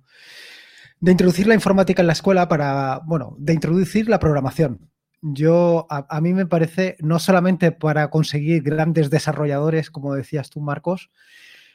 [1.04, 4.90] de introducir la informática en la escuela para, bueno, de introducir la programación.
[5.20, 11.10] Yo, a, mí me parece, no solamente para conseguir grandes desarrolladores, como decías tú, Marcos,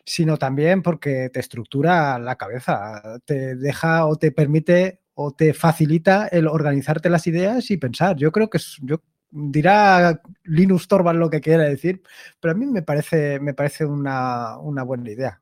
[0.03, 6.27] sino también porque te estructura la cabeza, te deja o te permite o te facilita
[6.27, 8.15] el organizarte las ideas y pensar.
[8.15, 12.01] Yo creo que es, yo dirá Linus Torvald lo que quiere decir,
[12.39, 15.39] pero a mí me parece, me parece una, buena idea.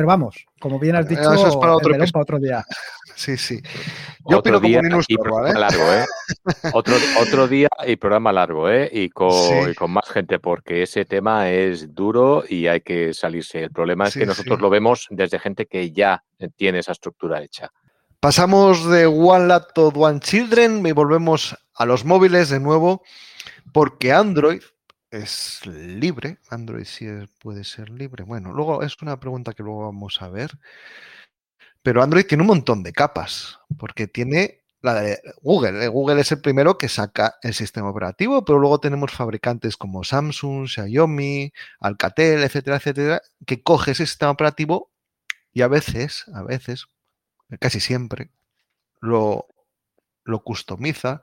[0.00, 2.64] Pero vamos, como bien has dicho, Eso es para otro, otro día.
[3.14, 3.60] Sí, sí.
[4.26, 5.60] Yo otro día Linus y Torvald, ¿eh?
[5.60, 6.06] largo, ¿eh?
[6.72, 8.88] otro, otro día y programa largo, ¿eh?
[8.90, 13.64] Y con, con, más gente, porque ese tema es duro y hay que salirse.
[13.64, 16.24] El problema es que nosotros lo vemos desde gente que ya
[16.56, 17.68] tiene esa estructura hecha.
[18.20, 23.02] Pasamos de One Laptop, One Children y volvemos a los móviles de nuevo
[23.74, 24.62] porque Android
[25.10, 26.38] es libre.
[26.50, 27.06] Android sí
[27.40, 28.24] puede ser libre.
[28.24, 30.58] Bueno, luego es una pregunta que luego vamos a ver.
[31.82, 35.84] Pero Android tiene un montón de capas, porque tiene la de Google.
[35.84, 35.88] ¿eh?
[35.88, 40.68] Google es el primero que saca el sistema operativo, pero luego tenemos fabricantes como Samsung,
[40.68, 44.90] Xiaomi, Alcatel, etcétera, etcétera, que coge ese sistema operativo
[45.52, 46.86] y a veces, a veces,
[47.60, 48.30] casi siempre,
[49.00, 49.46] lo,
[50.24, 51.22] lo customiza,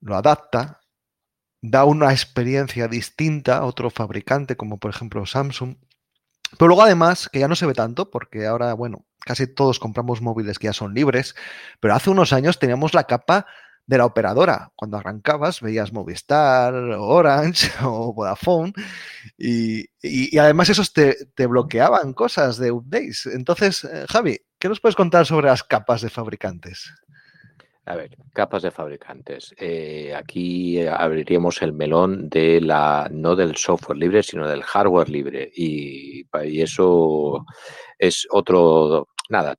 [0.00, 0.80] lo adapta
[1.70, 5.76] da una experiencia distinta a otro fabricante, como por ejemplo Samsung.
[6.58, 10.22] Pero luego además, que ya no se ve tanto, porque ahora, bueno, casi todos compramos
[10.22, 11.34] móviles que ya son libres,
[11.80, 13.46] pero hace unos años teníamos la capa
[13.86, 14.72] de la operadora.
[14.76, 18.72] Cuando arrancabas veías Movistar, Orange o Vodafone
[19.36, 19.86] y,
[20.38, 23.26] además esos te, te, bloqueaban cosas de updates.
[23.26, 26.92] Entonces, eh, Javi, ¿qué nos puedes contar sobre las capas de fabricantes?
[27.88, 29.54] A ver, capas de fabricantes.
[29.58, 35.48] Eh, aquí abriríamos el melón de la, no del software libre, sino del hardware libre.
[35.54, 36.26] Y,
[36.60, 37.46] eso
[37.96, 39.54] es otro, nada,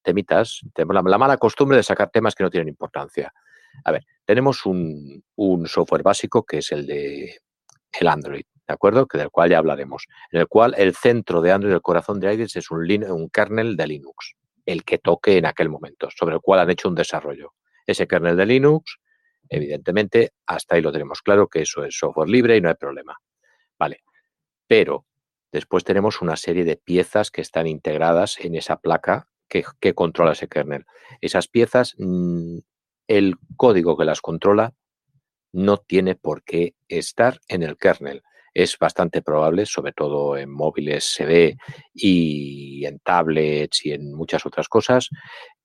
[0.00, 0.60] temitas.
[0.72, 3.32] Tenemos la, mala costumbre de sacar temas que no tienen importancia.
[3.84, 5.24] A ver, tenemos un,
[5.66, 7.36] software básico que es el de
[7.98, 9.06] el Android, ¿de acuerdo?
[9.06, 10.06] Que del cual ya hablaremos.
[10.30, 13.76] En el cual el centro de Android, el corazón de Android es un, un kernel
[13.76, 17.54] de Linux, el que toque en aquel momento, sobre el cual han hecho un desarrollo
[17.86, 18.98] ese kernel de Linux,
[19.48, 23.18] evidentemente, hasta ahí lo tenemos claro que eso es software libre y no hay problema.
[23.78, 24.02] Vale.
[24.66, 25.06] Pero
[25.52, 30.48] después tenemos una serie de piezas que están integradas en esa placa que, controla ese
[30.48, 30.86] kernel.
[31.20, 32.58] Esas piezas, mm,
[33.06, 34.72] el código que las controla
[35.52, 38.22] no tiene por qué estar en el kernel.
[38.54, 41.56] Es bastante probable, sobre todo en móviles se ve
[41.94, 45.08] y en tablets y en muchas otras cosas,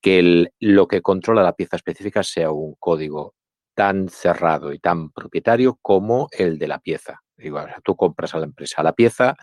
[0.02, 3.36] que lo que controla la pieza específica sea un código
[3.74, 7.22] tan cerrado y tan propietario como el de la pieza.
[7.38, 9.36] Igual, tú compras a la empresa la pieza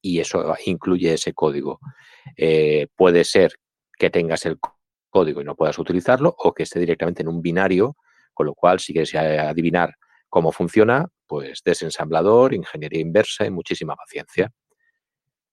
[0.00, 1.78] y eso incluye ese código.
[2.36, 3.52] Eh, puede ser
[3.98, 4.58] que tengas el
[5.10, 7.96] código y no puedas utilizarlo o que esté directamente en un binario,
[8.32, 9.94] con lo cual si quieres adivinar
[10.28, 14.50] cómo funciona, pues desensamblador, ingeniería inversa y muchísima paciencia.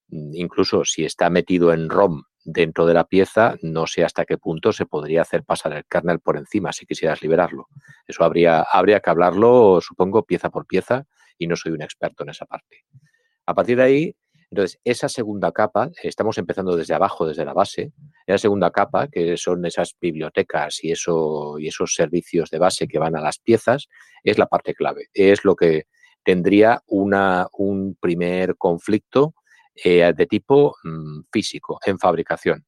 [0.10, 4.74] Incluso si está metido en ROM dentro de la pieza, no sé hasta qué punto
[4.74, 7.68] se podría hacer pasar el kernel por encima si quisieras liberarlo.
[8.08, 11.06] Eso habría, habría que hablarlo, supongo, pieza por pieza,
[11.38, 12.86] y no soy un experto en esa parte.
[13.46, 14.16] A partir de ahí,
[14.52, 17.94] entonces, esa segunda capa, estamos empezando desde abajo, desde la base,
[18.26, 22.98] esa segunda capa, que son esas bibliotecas y, eso, y esos servicios de base que
[22.98, 23.88] van a las piezas,
[24.24, 25.08] es la parte clave.
[25.14, 25.84] Es lo que
[26.24, 29.36] tendría una, un primer conflicto
[29.76, 32.66] eh, de tipo mm, físico, en fabricación.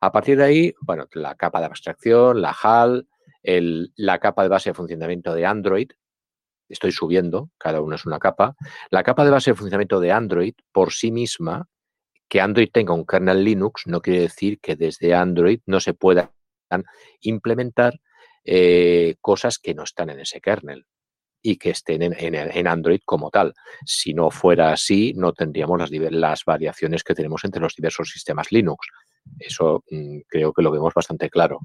[0.00, 3.08] A partir de ahí, bueno, la capa de abstracción, la HAL,
[3.96, 5.90] la capa de base de funcionamiento de Android,
[6.68, 8.54] estoy subiendo, cada uno es una capa.
[8.90, 11.66] La capa de base de funcionamiento de Android por sí misma,
[12.28, 16.30] que Android tenga un kernel Linux, no quiere decir que desde Android no se puedan
[17.20, 18.00] implementar
[18.44, 20.86] eh, cosas que no están en ese kernel
[21.42, 23.54] y que estén en, Android como tal.
[23.84, 28.88] Si no fuera así, no tendríamos las, variaciones que tenemos entre los diversos sistemas Linux.
[29.38, 31.60] Eso mm, creo que lo vemos bastante claro.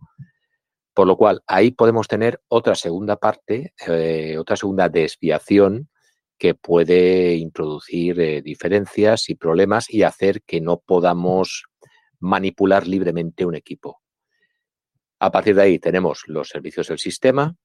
[0.94, 5.90] Por lo cual, ahí podemos tener otra segunda parte, eh, otra segunda desviación
[6.38, 11.66] que puede introducir eh, diferencias y problemas y hacer que no podamos
[12.20, 14.02] manipular libremente un equipo.
[15.20, 17.56] A partir de ahí tenemos los servicios del sistema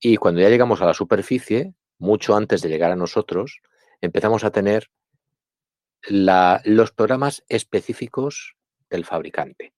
[0.00, 3.60] y cuando ya llegamos a la superficie, mucho antes de llegar a nosotros,
[4.00, 4.90] empezamos a tener
[6.08, 8.56] los programas específicos
[8.90, 9.72] del fabricante.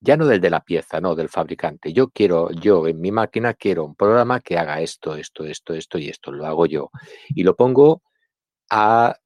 [0.00, 1.92] Ya no del de la pieza, no, del fabricante.
[1.92, 5.98] Yo quiero, yo en mi máquina quiero un programa que haga esto, esto, esto, esto
[5.98, 6.30] y esto.
[6.30, 6.90] Lo hago yo.
[7.28, 8.02] Y lo pongo
[8.70, 9.16] a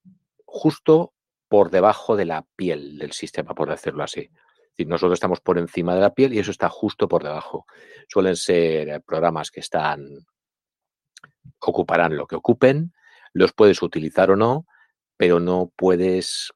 [0.45, 1.13] justo
[1.49, 4.31] por debajo de la piel del sistema, por decirlo así.
[4.87, 7.67] Nosotros estamos por encima de la piel y eso está justo por debajo.
[8.09, 10.27] Suelen ser programas que están,
[11.61, 12.93] ocuparán lo que ocupen,
[13.33, 14.67] los puedes utilizar o no,
[15.17, 16.53] pero no puedes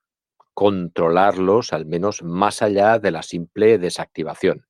[0.54, 4.66] controlarlos, al menos más allá de la simple desactivación.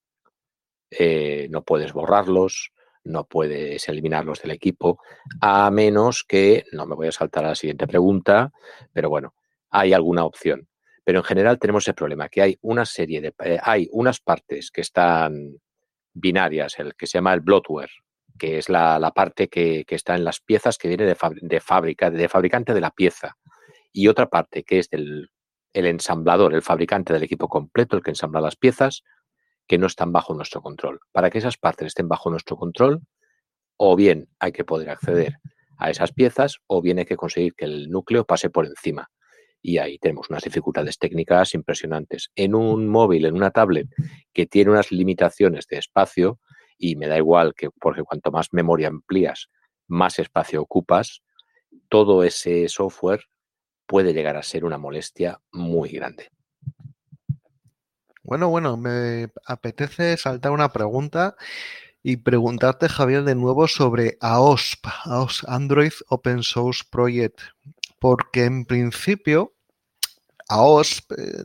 [0.90, 2.72] Eh, no puedes borrarlos,
[3.04, 5.00] no puedes eliminarlos del equipo,
[5.40, 8.52] a menos que, no me voy a saltar a la siguiente pregunta,
[8.92, 9.34] pero bueno,
[9.70, 10.68] hay alguna opción.
[11.04, 14.70] Pero en general tenemos el problema que hay una serie de, eh, hay unas partes
[14.70, 15.58] que están
[16.12, 17.90] binarias, el que se llama el bloatware,
[18.38, 22.28] que es la, parte que, está en las piezas que viene de, de fábrica, de
[22.28, 23.36] fabricante de la pieza
[23.92, 25.28] y otra parte que es del
[25.72, 29.02] el ensamblador, el fabricante del equipo completo, el que ensambla las piezas,
[29.66, 31.00] que no están bajo nuestro control.
[31.12, 33.00] Para que esas partes estén bajo nuestro control,
[33.76, 35.38] o bien hay que poder acceder
[35.78, 39.10] a esas piezas, o bien hay que conseguir que el núcleo pase por encima.
[39.62, 42.30] Y ahí tenemos unas dificultades técnicas impresionantes.
[42.34, 43.88] En un móvil, en una tablet
[44.32, 46.40] que tiene unas limitaciones de espacio,
[46.82, 49.48] y me da igual que porque cuanto más memoria amplías,
[49.86, 51.22] más espacio ocupas,
[51.88, 53.24] todo ese software
[53.86, 56.30] puede llegar a ser una molestia muy grande.
[58.24, 61.36] Bueno, bueno, me apetece saltar una pregunta
[62.02, 67.40] y preguntarte, Javier, de nuevo sobre AOSP, AOS Android Open Source Project,
[68.02, 69.54] porque en principio
[70.48, 71.44] AOSP eh,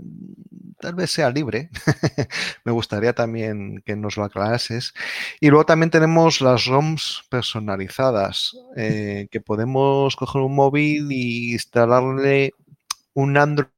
[0.80, 1.70] tal vez sea libre.
[2.66, 4.94] Me gustaría también que nos lo aclarases.
[5.40, 12.54] Y luego también tenemos las ROMs personalizadas, eh, que podemos coger un móvil y instalarle
[13.14, 13.70] un Android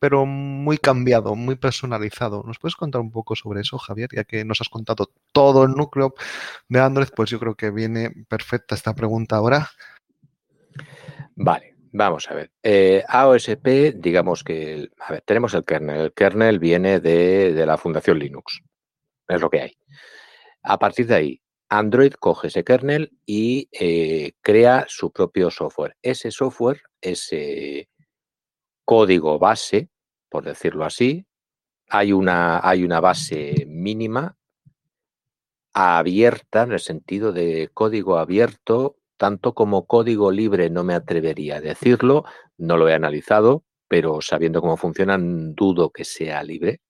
[0.00, 2.42] pero muy cambiado, muy personalizado.
[2.46, 4.08] ¿Nos puedes contar un poco sobre eso, Javier?
[4.14, 6.14] Ya que nos has contado todo el núcleo
[6.70, 9.68] de Android, pues yo creo que viene perfecta esta pregunta ahora.
[11.36, 11.73] Vale.
[11.96, 12.50] Vamos a ver.
[12.60, 16.00] Eh, AOSP, digamos que, a ver, tenemos el kernel.
[16.00, 18.62] El kernel viene de, la Fundación Linux.
[19.28, 19.78] Es lo que hay.
[20.64, 25.96] A partir de ahí, Android coge ese kernel y eh, crea su propio software.
[26.02, 27.88] Ese software, ese
[28.84, 29.88] código base,
[30.28, 31.24] por decirlo así,
[31.88, 34.36] hay una, hay una base mínima
[35.72, 41.60] abierta en el sentido de código abierto tanto como código libre no me atrevería a
[41.60, 42.24] decirlo,
[42.58, 46.80] no lo he analizado, pero sabiendo cómo funcionan, dudo que sea libre,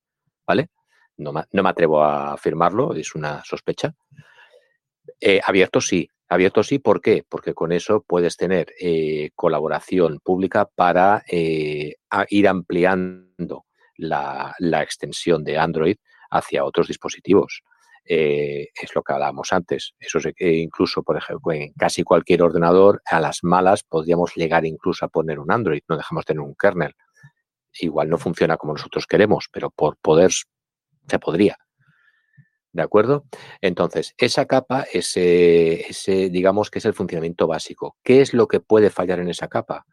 [0.46, 0.70] ¿vale?
[1.16, 3.94] No me, atrevo a afirmarlo, es una sospecha.
[5.20, 7.24] Eh, abierto sí, abierto sí, ¿por qué?
[7.28, 11.96] Porque con eso puedes tener eh, colaboración pública para eh,
[12.30, 15.96] ir ampliando la, la extensión de Android
[16.30, 17.62] hacia otros dispositivos.
[18.06, 19.94] Eh, es lo que hablábamos antes.
[19.98, 24.66] Eso es que incluso, por ejemplo, en casi cualquier ordenador, a las malas podríamos llegar
[24.66, 26.94] incluso a poner un Android, no dejamos tener un kernel.
[27.80, 30.30] Igual no funciona como nosotros queremos, pero por poder
[31.08, 31.56] se podría.
[32.72, 33.24] ¿De acuerdo?
[33.60, 37.96] Entonces, esa capa, ese, ese, digamos que es el funcionamiento básico.
[38.02, 39.86] ¿Qué es lo que puede fallar en esa capa?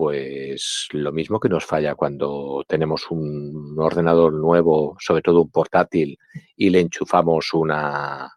[0.00, 6.16] Pues lo mismo que nos falla cuando tenemos un ordenador nuevo, sobre todo un portátil,
[6.56, 8.32] y le enchufamos una,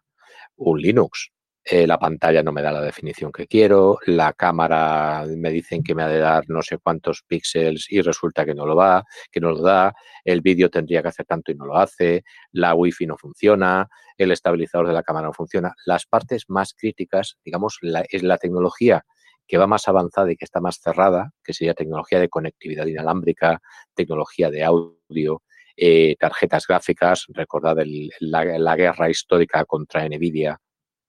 [0.56, 1.30] un Linux.
[1.64, 5.94] Eh, la pantalla no me da la definición que quiero, la cámara me dicen que
[5.94, 9.40] me ha de dar no sé cuántos píxeles y resulta que no lo va, que
[9.40, 13.06] no lo da, el vídeo tendría que hacer tanto y no lo hace, la wifi
[13.06, 13.88] no funciona,
[14.18, 15.72] el estabilizador de la cámara no funciona.
[15.86, 17.78] Las partes más críticas, digamos,
[18.10, 19.02] es la tecnología
[19.46, 23.60] que va más avanzada y que está más cerrada, que sería tecnología de conectividad inalámbrica,
[23.94, 25.42] tecnología de audio,
[25.76, 27.76] eh, tarjetas gráficas, recordad
[28.20, 30.58] la, guerra histórica contra Nvidia,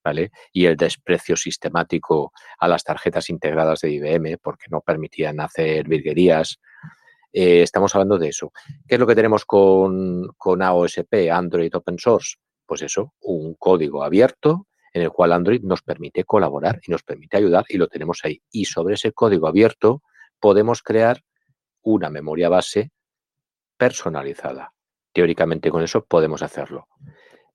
[0.03, 0.31] ¿vale?
[0.51, 6.59] Y el desprecio sistemático a las tarjetas integradas de IBM porque no permitían hacer virguerías.
[7.31, 8.51] Eh, estamos hablando de eso.
[8.87, 12.37] ¿Qué es lo que tenemos con, con AOSP, Android Open Source?
[12.65, 17.35] Pues eso, un código abierto en el cual Android nos permite colaborar y nos permite
[17.35, 18.41] ayudar y lo tenemos ahí.
[18.49, 20.01] Y sobre ese código abierto
[20.39, 21.21] podemos crear
[21.81, 22.93] una memoria base
[23.75, 24.71] personalizada.
[25.11, 26.87] Teóricamente con eso podemos hacerlo.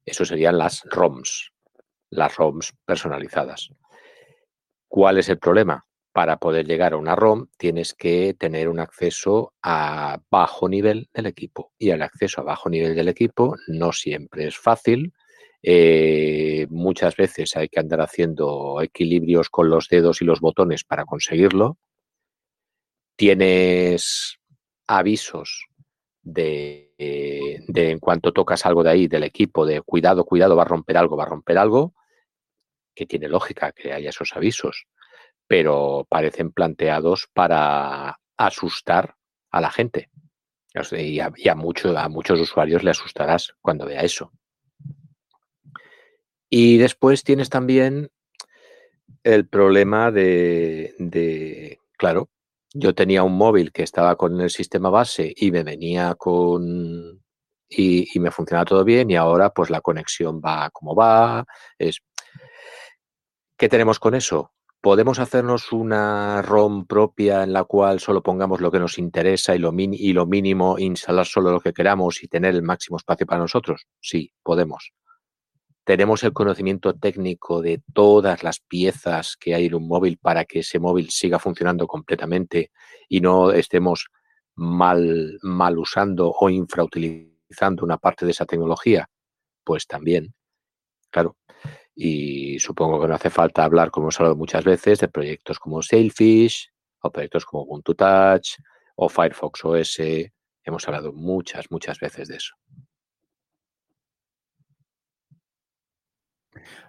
[0.04, 1.52] Eso serían las ROMs,
[2.10, 3.70] las ROMs personalizadas.
[4.86, 5.86] ¿Cuál es el problema?
[6.12, 11.24] Para poder llegar a una ROM tienes que tener un acceso a bajo nivel del
[11.24, 11.72] equipo.
[11.78, 15.14] Y el acceso a bajo nivel del equipo no siempre es fácil.
[15.62, 21.04] Eh, muchas veces hay que andar haciendo equilibrios con los dedos y los botones para
[21.04, 21.78] conseguirlo.
[23.16, 24.38] Tienes
[24.86, 25.66] avisos
[26.22, 30.66] de, de, en cuanto tocas algo de ahí, del equipo, de cuidado, cuidado, va a
[30.66, 31.94] romper algo, va a romper algo,
[32.94, 34.86] que tiene lógica que haya esos avisos,
[35.46, 39.16] pero parecen planteados para asustar
[39.50, 40.10] a la gente.
[40.92, 41.54] Y a, a
[42.08, 44.32] muchos usuarios le asustarás cuando vea eso.
[46.50, 48.10] Y después tienes también
[49.22, 52.28] el problema de, claro,
[52.74, 57.22] yo tenía un móvil que estaba con el sistema base y me venía con
[57.68, 61.44] y, me funcionaba todo bien y ahora pues la conexión va como va.
[61.78, 62.00] Es,
[63.56, 64.52] ¿Qué tenemos con eso?
[64.80, 69.58] ¿Podemos hacernos una ROM propia en la cual solo pongamos lo que nos interesa y
[69.58, 73.42] lo, y lo mínimo, instalar solo lo que queramos y tener el máximo espacio para
[73.42, 73.86] nosotros?
[74.00, 74.94] Sí, podemos.
[75.84, 80.60] ¿Tenemos el conocimiento técnico de todas las piezas que hay en un móvil para que
[80.60, 82.70] ese móvil siga funcionando completamente
[83.08, 84.08] y no estemos
[84.54, 89.08] mal, mal usando o infrautilizando una parte de esa tecnología?
[89.64, 90.34] Pues también,
[91.10, 91.36] claro.
[91.94, 95.82] Y supongo que no hace falta hablar, como hemos hablado muchas veces, de proyectos como
[95.82, 96.70] Sailfish
[97.02, 98.56] o proyectos como Ubuntu Touch
[98.96, 99.98] o Firefox OS.
[100.62, 102.59] Hemos hablado muchas, muchas veces de eso.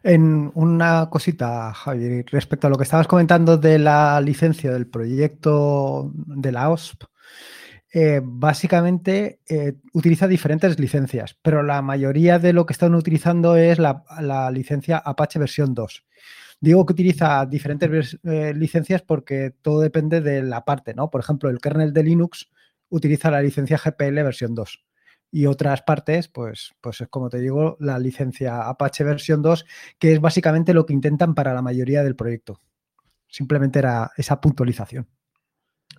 [0.03, 6.11] En una cosita, Javier, respecto a lo que estabas comentando de la licencia del proyecto
[6.13, 7.03] de la OSP,
[7.93, 13.79] eh, básicamente eh, utiliza diferentes licencias, pero la mayoría de lo que están utilizando es
[13.79, 16.05] la, la licencia Apache versión 2.
[16.61, 21.09] Digo que utiliza diferentes eh, licencias porque todo depende de la parte, ¿no?
[21.09, 22.49] Por ejemplo, el kernel de Linux
[22.89, 24.83] utiliza la licencia GPL versión 2
[25.31, 29.65] y otras partes, pues, pues es como te digo, la licencia Apache versión 2,
[29.97, 32.59] que es básicamente lo que intentan para la mayoría del proyecto.
[33.27, 35.07] Simplemente era esa puntualización.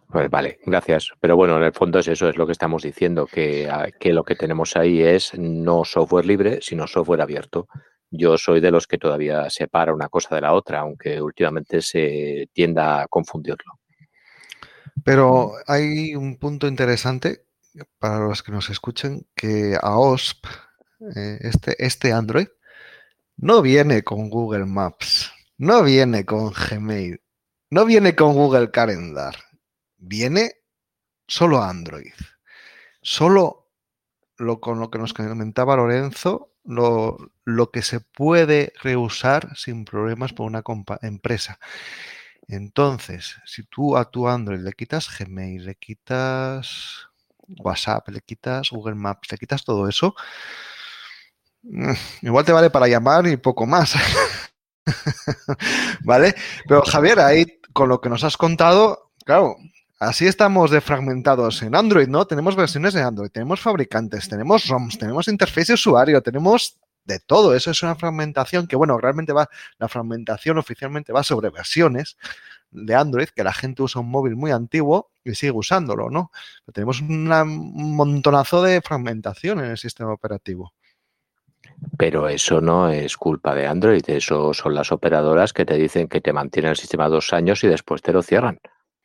[0.06, 1.10] Pues vale, gracias.
[1.18, 4.12] Pero bueno, en el fondo es eso, es lo que estamos diciendo, que, ah, que
[4.12, 7.66] lo que tenemos ahí es no software libre, sino software abierto.
[8.10, 12.50] Yo soy de los que todavía separa una cosa de la otra, aunque últimamente se
[12.52, 13.78] tienda a confundirlo.
[15.02, 17.46] Pero hay un punto interesante
[17.98, 20.46] para los que nos escuchen que a OSP,
[21.16, 22.48] eh, este, este Android,
[23.36, 27.20] no viene con Google Maps, no viene con Gmail,
[27.70, 29.34] no viene con Google Calendar
[30.02, 30.56] viene
[31.26, 32.12] solo Android.
[33.00, 33.70] Solo
[34.36, 40.32] lo, con lo que nos comentaba Lorenzo, lo, lo que se puede reusar sin problemas
[40.32, 40.62] por una
[41.02, 41.58] empresa.
[42.48, 47.08] Entonces, si tú a tu Android le quitas Gmail, le quitas
[47.58, 50.14] WhatsApp, le quitas Google Maps, le quitas todo eso,
[51.62, 51.92] mm,
[52.22, 53.94] igual te vale para llamar y poco más.
[56.04, 56.34] ¿Vale?
[56.66, 59.56] Pero Javier, ahí con lo que nos has contado, claro,
[60.02, 62.26] Así estamos defragmentados en Android, ¿no?
[62.26, 67.54] Tenemos versiones de Android, tenemos fabricantes, tenemos ROMs, tenemos interface de usuario, tenemos de todo.
[67.54, 69.48] Eso es una fragmentación que, bueno, realmente va,
[69.78, 72.16] la fragmentación oficialmente va sobre versiones
[72.72, 76.30] de Android, que la gente usa un móvil muy antiguo y sigue usándolo, ¿no?
[76.72, 77.28] Tenemos un
[77.96, 80.72] montonazo de fragmentación en el sistema operativo.
[81.96, 86.20] Pero eso no es culpa de Android, eso son las operadoras que te dicen que
[86.20, 88.58] te mantienen el sistema dos años y después te lo cierran.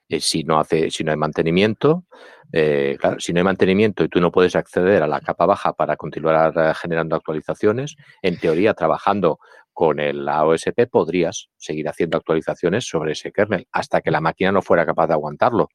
[0.09, 2.05] Eh, si, no hace, si no hay mantenimiento,
[2.53, 5.73] eh, claro, si no hay mantenimiento y tú no puedes acceder a la capa baja
[5.73, 9.39] para continuar eh, generando actualizaciones, en teoría trabajando
[9.77, 14.63] con el AOSP podrías seguir haciendo actualizaciones sobre ese kernel hasta que la máquina no
[14.63, 15.69] fuera capaz de aguantarlo.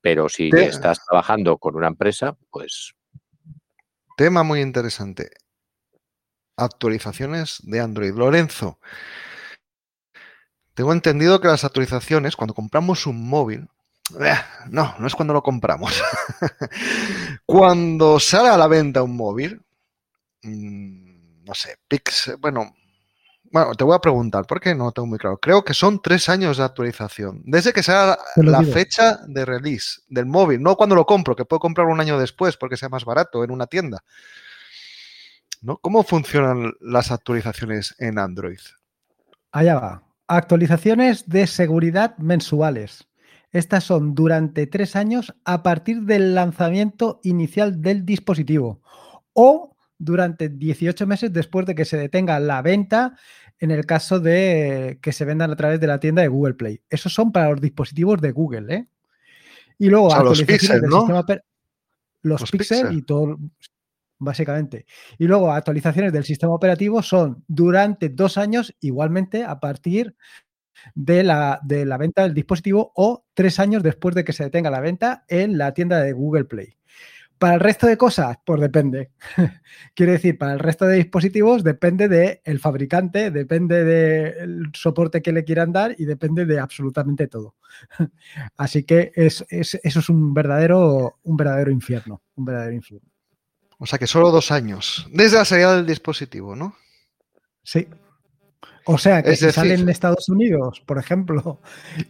[0.00, 2.94] Pero si estás trabajando con una empresa, pues...
[4.16, 5.30] Tema muy interesante.
[6.56, 8.14] Actualizaciones de Android.
[8.14, 8.78] Lorenzo,
[10.74, 13.68] tengo entendido que las actualizaciones, cuando compramos un móvil,
[14.20, 14.38] eh,
[14.70, 16.00] no, no es cuando lo compramos.
[17.46, 19.60] cuando sale a la venta un móvil,
[20.42, 22.76] mm, no sé, Pix, bueno,
[23.54, 25.38] bueno, te voy a preguntar, porque no tengo muy claro.
[25.38, 27.40] Creo que son tres años de actualización.
[27.44, 31.60] Desde que sea la fecha de release del móvil, no cuando lo compro, que puedo
[31.60, 34.02] comprarlo un año después porque sea más barato en una tienda.
[35.62, 35.76] ¿No?
[35.76, 38.58] ¿Cómo funcionan las actualizaciones en Android?
[39.52, 40.02] Allá va.
[40.26, 43.06] Actualizaciones de seguridad mensuales.
[43.52, 48.80] Estas son durante tres años a partir del lanzamiento inicial del dispositivo
[49.32, 53.16] o durante 18 meses después de que se detenga la venta
[53.64, 56.82] en el caso de que se vendan a través de la tienda de Google Play.
[56.90, 58.86] Esos son para los dispositivos de Google, ¿eh?
[59.78, 61.24] Y luego actualizaciones del sistema
[62.22, 63.38] los, Pixel y todo
[64.18, 64.84] básicamente.
[65.18, 70.14] Y luego actualizaciones del sistema operativo son durante dos años, igualmente a partir
[70.94, 74.70] de la, de la venta del dispositivo o tres años después de que se detenga
[74.70, 76.76] la venta en la tienda de Google Play.
[77.44, 79.10] Para el resto de cosas, pues depende.
[79.94, 85.44] Quiere decir, para el resto de dispositivos depende del fabricante, depende del soporte que le
[85.44, 87.56] quieran dar y depende de absolutamente todo.
[88.56, 93.10] Así que es, eso es un verdadero, un verdadero infierno, un verdadero infierno.
[93.76, 96.74] O sea que solo dos años, desde la salida del dispositivo, ¿no?
[97.62, 97.86] Sí.
[98.86, 101.60] O sea que si sale en Estados Unidos, por ejemplo,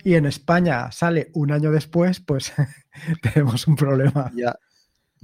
[0.04, 2.52] y en España sale un año después, pues
[3.20, 4.30] tenemos un problema.
[4.36, 4.56] Ya,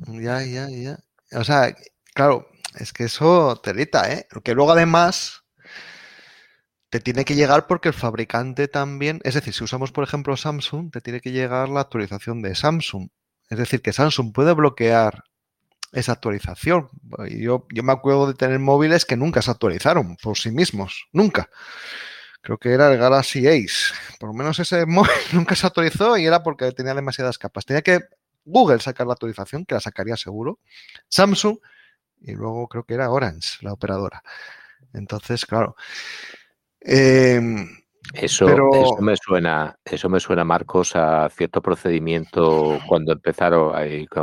[0.09, 0.99] ya, ya, ya.
[1.33, 1.75] O sea,
[2.15, 2.49] claro,
[2.79, 4.27] es que eso telita, ¿eh?
[4.45, 5.45] Que luego además
[6.91, 10.91] te tiene que llegar porque el fabricante también, es decir, si usamos por ejemplo Samsung,
[10.91, 13.09] te tiene que llegar la actualización de Samsung.
[13.49, 15.25] Es decir, que Samsung puede bloquear
[15.93, 16.89] esa actualización.
[17.31, 21.49] Yo, yo me acuerdo de tener móviles que nunca se actualizaron por sí mismos, nunca.
[22.43, 23.95] Creo que era el Galaxy Ace.
[24.19, 27.67] Por lo menos ese móvil nunca se actualizó y era porque tenía demasiadas capas.
[27.67, 28.01] Tenía que
[28.51, 30.59] Google sacar la actualización, que la sacaría seguro.
[31.09, 31.59] Samsung
[32.21, 34.23] y luego creo que era Orange, la operadora.
[34.93, 35.75] Entonces, claro.
[36.81, 37.69] Em,
[38.15, 38.47] eso,
[39.01, 43.73] me suena, eso me suena, Marcos, a cierto procedimiento cuando empezaron,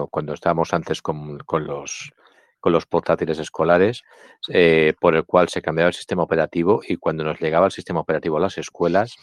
[0.10, 2.12] cuando estábamos antes con, los
[2.60, 4.04] con los portátiles escolares,
[4.50, 8.00] eh, por el cual se cambiaba el sistema operativo y cuando nos llegaba el sistema
[8.00, 9.16] operativo a las escuelas,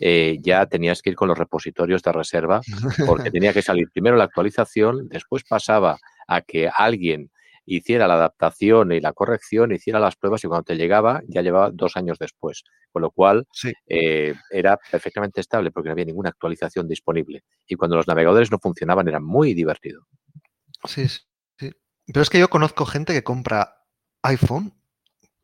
[0.00, 2.60] eh, ya tenías que ir con los repositorios de reserva
[3.06, 7.30] porque tenía que salir primero la actualización, después pasaba a que alguien
[7.68, 11.70] hiciera la adaptación y la corrección, hiciera las pruebas y cuando te llegaba ya llevaba
[11.70, 13.46] dos años después, con lo cual
[13.86, 17.44] eh, era perfectamente estable porque no había ninguna actualización disponible.
[17.66, 20.06] Y cuando los navegadores no funcionaban era muy divertido.
[20.84, 21.72] Sí, sí.
[22.06, 23.84] Pero es que yo conozco gente que compra
[24.22, 24.72] iPhone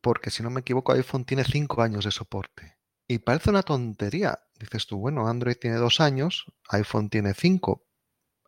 [0.01, 2.77] porque si no me equivoco iPhone tiene cinco años de soporte.
[3.07, 4.41] Y parece una tontería.
[4.59, 7.85] Dices tú, bueno, Android tiene dos años, iPhone tiene cinco.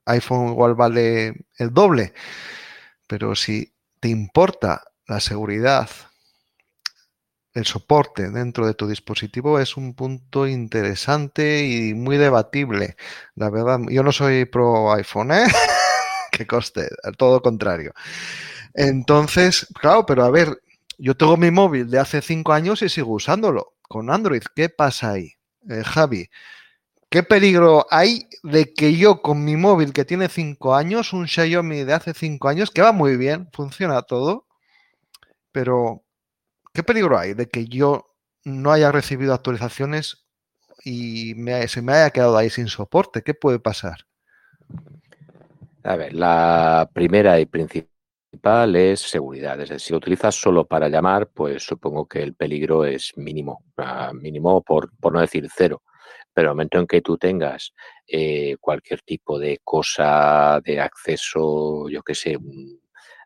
[0.07, 2.15] iPhone igual vale el doble.
[3.07, 5.89] Pero si te importa la seguridad,
[7.55, 12.97] el soporte dentro de tu dispositivo es un punto interesante y muy debatible.
[13.35, 15.47] La verdad, yo no soy pro iPhone, ¿eh?
[16.33, 16.89] que coste,
[17.19, 17.93] todo contrario.
[18.75, 20.61] Entonces, claro, pero a ver,
[20.99, 24.43] yo tengo mi móvil de hace cinco años y sigo usándolo con Android.
[24.55, 25.33] ¿Qué pasa ahí,
[25.69, 26.29] eh, Javi?
[27.09, 31.85] ¿Qué peligro hay de que yo con mi móvil que tiene 5 años, un Xiaomi
[31.85, 34.47] de hace 5 años, que va muy bien, funciona todo,
[35.53, 36.05] pero
[36.75, 38.15] ¿qué peligro hay de que yo
[38.45, 40.27] no haya recibido actualizaciones
[40.85, 41.35] y
[41.69, 43.23] se me haya quedado ahí sin soporte?
[43.23, 44.07] ¿Qué puede pasar?
[45.85, 47.96] A ver, la primera y principal
[48.75, 49.61] es seguridad.
[49.61, 53.65] Es decir, si lo utilizas solo para llamar, pues supongo que el peligro es mínimo,
[54.15, 55.83] mínimo por, no decir cero
[56.33, 57.73] pero el momento en que tú tengas
[58.07, 62.37] eh, cualquier tipo de cosa de acceso, yo qué sé,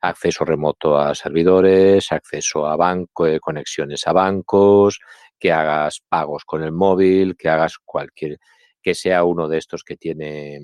[0.00, 5.00] acceso remoto a servidores, acceso a banco, eh, conexiones a bancos,
[5.38, 8.38] que hagas pagos con el móvil, que hagas cualquier,
[8.82, 10.60] que sea uno de estos que tiene,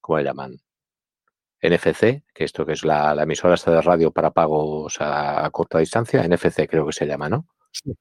[0.00, 0.58] ¿cómo le llaman?
[1.64, 6.26] NFC, que esto que es la, emisora de radio para pagos a, a, corta distancia,
[6.26, 7.46] NFC creo que se llama, ¿no?
[7.72, 7.94] Sí.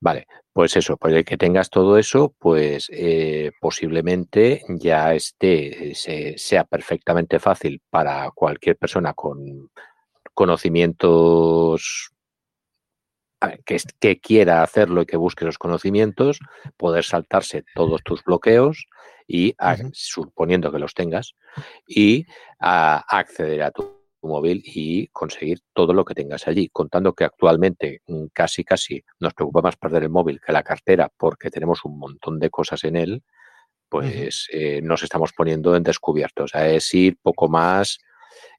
[0.00, 7.38] Vale, pues eso, pues que tengas todo eso, pues eh, posiblemente ya esté, sea perfectamente
[7.40, 9.70] fácil para cualquier persona con
[10.34, 12.10] conocimientos
[13.64, 16.40] que, que, quiera hacerlo y que busque los conocimientos,
[16.76, 18.86] poder saltarse todos tus bloqueos
[19.28, 19.54] y,
[19.92, 21.36] suponiendo que los tengas,
[21.86, 22.26] y
[22.58, 28.26] acceder a tu móvil y conseguir todo lo que tengas allí, contando que actualmente mm,
[28.32, 32.38] casi casi nos preocupa más perder el móvil que la cartera porque tenemos un montón
[32.40, 33.22] de cosas en él,
[33.88, 36.44] pues eh, nos estamos poniendo en descubierto.
[36.44, 37.98] O sea, es ir poco más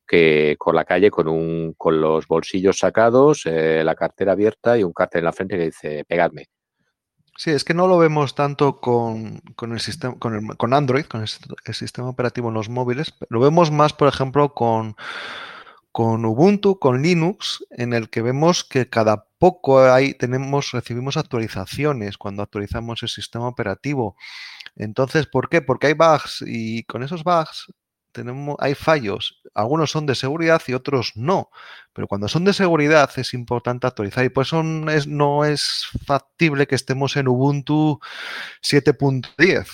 [0.07, 4.83] que con la calle con un con los bolsillos sacados, eh, la cartera abierta y
[4.83, 6.47] un cartel en la frente que dice pegadme.
[7.39, 11.73] Sí, es que no lo vemos tanto con, el sistema, con, con Android, con el,
[11.73, 13.13] sistema operativo en los móviles.
[13.29, 14.97] Lo vemos más, por ejemplo, con,
[15.93, 22.17] con Ubuntu, con Linux, en el que vemos que cada poco ahí tenemos, recibimos actualizaciones
[22.17, 24.17] cuando actualizamos el sistema operativo.
[24.75, 25.61] Entonces, ¿por qué?
[25.61, 27.67] Porque hay bugs y con esos bugs
[28.11, 29.41] tenemos, hay fallos.
[29.53, 31.49] Algunos son de seguridad y otros no.
[31.93, 36.75] Pero cuando son de seguridad es importante actualizar y por eso no es factible que
[36.75, 37.99] estemos en Ubuntu
[38.61, 39.67] 7.10.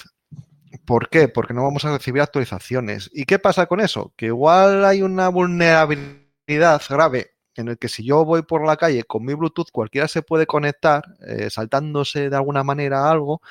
[0.85, 1.27] ¿Por qué?
[1.27, 3.09] Porque no vamos a recibir actualizaciones.
[3.13, 4.13] ¿Y qué pasa con eso?
[4.17, 9.03] Que igual hay una vulnerabilidad grave en el que si yo voy por la calle
[9.03, 13.41] con mi Bluetooth, cualquiera se puede conectar eh, saltándose de alguna manera a algo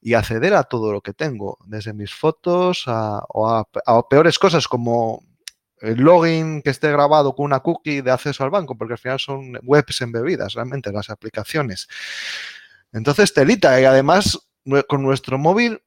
[0.00, 4.68] y acceder a todo lo que tengo, desde mis fotos a, o a, peores cosas
[4.68, 5.24] como
[5.80, 9.18] el login que esté grabado con una cookie de acceso al banco, porque al final
[9.18, 11.88] son webs embebidas, realmente las aplicaciones.
[12.92, 14.38] Entonces, telita, y además
[14.88, 15.82] con nuestro móvil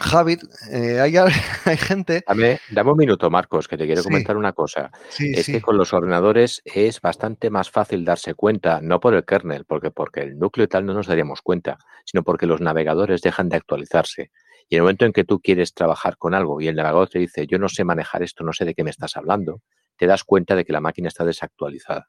[0.00, 0.38] Javi,
[0.70, 1.12] eh, hay,
[1.78, 2.22] gente.
[2.26, 4.90] Dame, dame, un minuto, Marcos, que te quiero comentar una cosa.
[5.18, 9.64] es que con los ordenadores es bastante más fácil darse cuenta, no por el kernel,
[9.64, 13.48] porque, porque el núcleo y tal no nos daríamos cuenta, sino porque los navegadores dejan
[13.48, 14.30] de actualizarse.
[14.68, 17.18] Y en el momento en que tú quieres trabajar con algo y el navegador te
[17.18, 19.60] dice, yo no sé manejar esto, no sé de qué me estás hablando,
[19.96, 22.08] te das cuenta de que la máquina está desactualizada.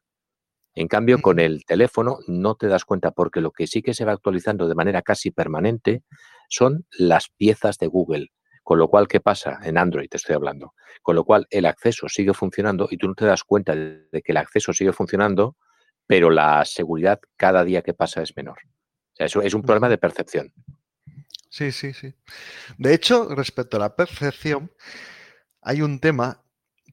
[0.75, 4.03] En cambio, con el teléfono no te das cuenta porque lo que sí que se
[4.03, 6.03] va actualizando de manera casi permanente
[6.49, 8.31] son las piezas de Google.
[8.61, 9.59] Con lo cual, ¿qué pasa?
[9.63, 10.73] En Android te estoy hablando.
[11.01, 14.31] Con lo cual, el acceso sigue funcionando y tú no te das cuenta de que
[14.31, 15.55] el acceso sigue funcionando,
[16.07, 18.57] pero la seguridad cada día que pasa es menor.
[18.65, 20.51] O sea, eso es un problema de percepción.
[21.49, 22.13] Sí, sí, sí.
[22.77, 24.71] De hecho, respecto a la percepción,
[25.61, 26.44] hay un tema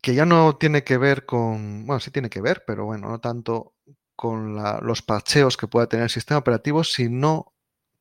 [0.02, 3.20] que ya no tiene que ver con, bueno, sí tiene que ver, pero bueno, no
[3.20, 3.74] tanto
[4.16, 7.54] con los parcheos que pueda tener el sistema operativo, sino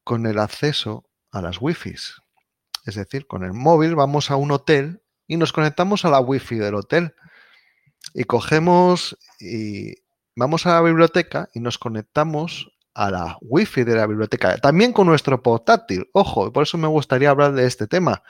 [0.04, 1.94] con el acceso a las wifi.
[2.86, 6.56] Es decir, con el móvil vamos a un hotel y nos conectamos a la wifi
[6.56, 7.16] del hotel.
[8.16, 9.94] Y cogemos y
[10.36, 14.58] vamos a la biblioteca y nos conectamos a la wifi de la biblioteca.
[14.58, 16.10] También con nuestro portátil.
[16.14, 18.24] Ojo, por eso me gustaría hablar de este tema.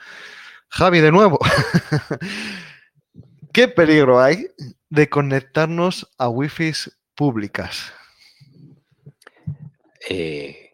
[0.68, 1.38] Javi, de nuevo.
[3.52, 4.46] ¿Qué peligro hay
[4.88, 6.72] de conectarnos a wifi
[7.14, 7.92] públicas?
[10.08, 10.70] Eh,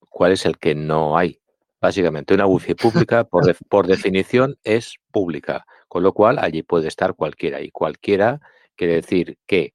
[0.00, 1.40] ¿Cuál es el que no hay?
[1.80, 7.62] Básicamente, una wifi pública, por, definición, es pública, con lo cual allí puede estar cualquiera.
[7.62, 8.38] Y cualquiera
[8.76, 9.72] quiere decir que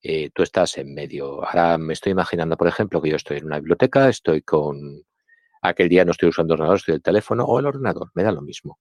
[0.00, 1.44] eh, tú estás en medio.
[1.44, 5.02] Ahora me estoy imaginando, por ejemplo, que yo estoy en una biblioteca, estoy con.
[5.60, 8.30] Aquel día no estoy usando el ordenador, estoy el teléfono o el ordenador, me da
[8.30, 8.78] lo mismo.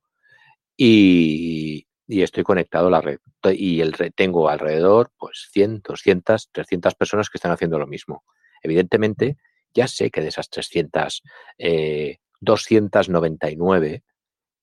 [0.78, 3.20] Y, y estoy conectado a la red.
[3.44, 8.24] Y el, tengo alrededor, pues, 100, 200, 300 personas que están haciendo lo mismo.
[8.64, 9.38] Evidentemente,
[9.74, 11.22] ya sé que de esas 300,
[11.58, 14.04] eh, 299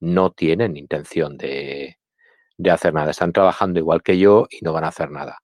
[0.00, 1.98] no tienen intención de,
[2.56, 3.10] de hacer nada.
[3.10, 5.38] Están trabajando igual que yo y no van a hacer nada.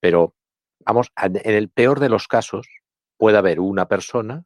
[0.00, 0.34] Pero,
[0.80, 2.66] vamos, en el peor de los casos,
[3.18, 4.44] puede haber una persona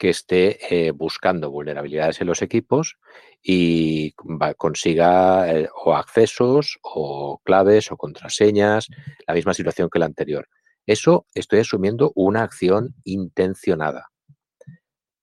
[0.00, 2.96] que esté eh, buscando vulnerabilidades en los equipos
[3.42, 4.12] y
[4.56, 8.88] consiga eh, o accesos o claves o contraseñas,
[9.26, 10.48] la misma situación que la anterior.
[10.86, 14.08] Eso estoy asumiendo una acción intencionada.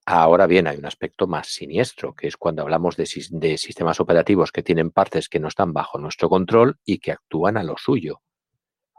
[0.06, 4.52] Ahora bien, hay un aspecto más siniestro, que es cuando hablamos de, de, sistemas operativos
[4.52, 8.22] que tienen partes que no están bajo nuestro control y que actúan a lo suyo.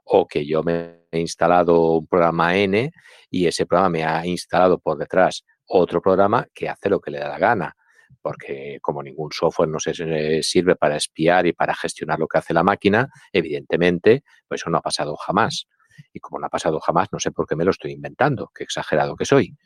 [0.02, 2.90] O que yo me he instalado un programa N
[3.30, 7.18] y ese programa me ha instalado por detrás otro programa que hace lo que le
[7.18, 7.76] da la gana,
[8.20, 12.54] porque como ningún software no se sirve para espiar y para gestionar lo que hace
[12.54, 15.66] la máquina, evidentemente, pues eso no ha pasado jamás.
[16.12, 18.64] Y como no ha pasado jamás, no sé por qué me lo estoy inventando, qué
[18.64, 19.56] exagerado que soy.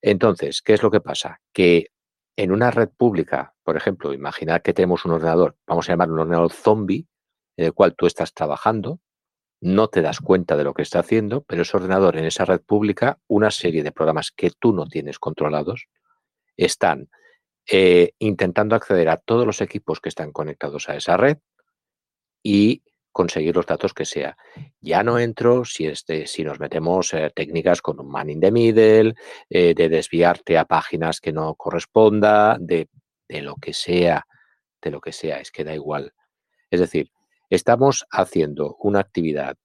[0.00, 1.40] Entonces, ¿qué es lo que pasa?
[1.52, 1.88] Que
[2.36, 6.18] en una red pública, por ejemplo, imaginar que tenemos un ordenador, vamos a llamar un
[6.18, 7.06] ordenador zombie,
[7.56, 9.00] en el cual tú estás trabajando,
[9.62, 12.60] no te das cuenta de lo que está haciendo, pero ese ordenador en esa red
[12.60, 15.86] pública, una serie de programas que tú no tienes controlados,
[16.56, 17.08] están
[17.70, 21.38] eh, intentando acceder a todos los equipos que están conectados a esa red
[22.42, 22.82] y
[23.12, 24.36] conseguir los datos que sea.
[24.80, 29.14] Ya no entro si, este, nos metemos eh, técnicas con un man in the middle,
[29.48, 32.88] eh, de desviarte a páginas que no corresponda, de
[33.28, 34.26] lo que sea,
[34.82, 36.12] de lo que sea, es que da igual.
[36.68, 37.12] Es decir,
[37.52, 39.58] Estamos haciendo una actividad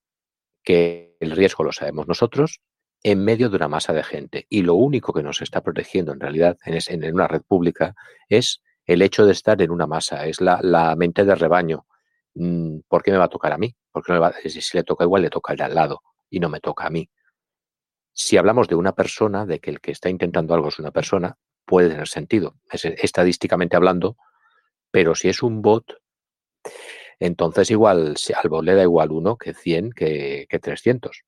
[0.62, 2.60] que el riesgo lo sabemos nosotros
[3.02, 6.20] en medio de una masa de gente y lo único que nos está protegiendo en
[6.20, 7.96] realidad en, una red pública
[8.28, 11.88] es el hecho de estar en una masa, es la, mente de rebaño.
[12.34, 13.74] Mm, ¿Por qué me va a tocar a mí?
[13.90, 14.20] Porque
[14.50, 16.90] si le toca igual, le toca al de al lado y no me toca a
[16.90, 17.10] mí.
[18.12, 21.38] Si hablamos de una persona, de que el que está intentando algo es una persona,
[21.64, 24.18] puede tener sentido, estadísticamente hablando,
[24.92, 26.02] pero si es un bot,
[27.20, 31.24] entonces igual, al bot le da igual uno que 100 que, que 300.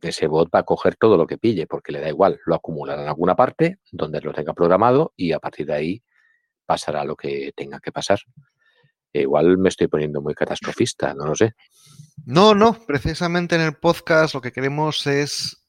[0.00, 3.02] Ese bot va a coger todo lo que pille porque le da igual, lo acumulará
[3.02, 6.02] en alguna parte donde lo tenga programado y a partir de ahí
[6.66, 8.18] pasará lo que tenga que pasar.
[9.12, 11.54] Igual me estoy poniendo muy catastrofista, no lo sé.
[12.24, 15.61] No, no, precisamente en el podcast lo que queremos es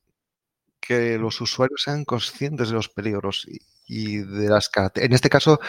[0.85, 3.47] que los usuarios sean conscientes de los peligros
[3.87, 5.59] y, de las en este caso,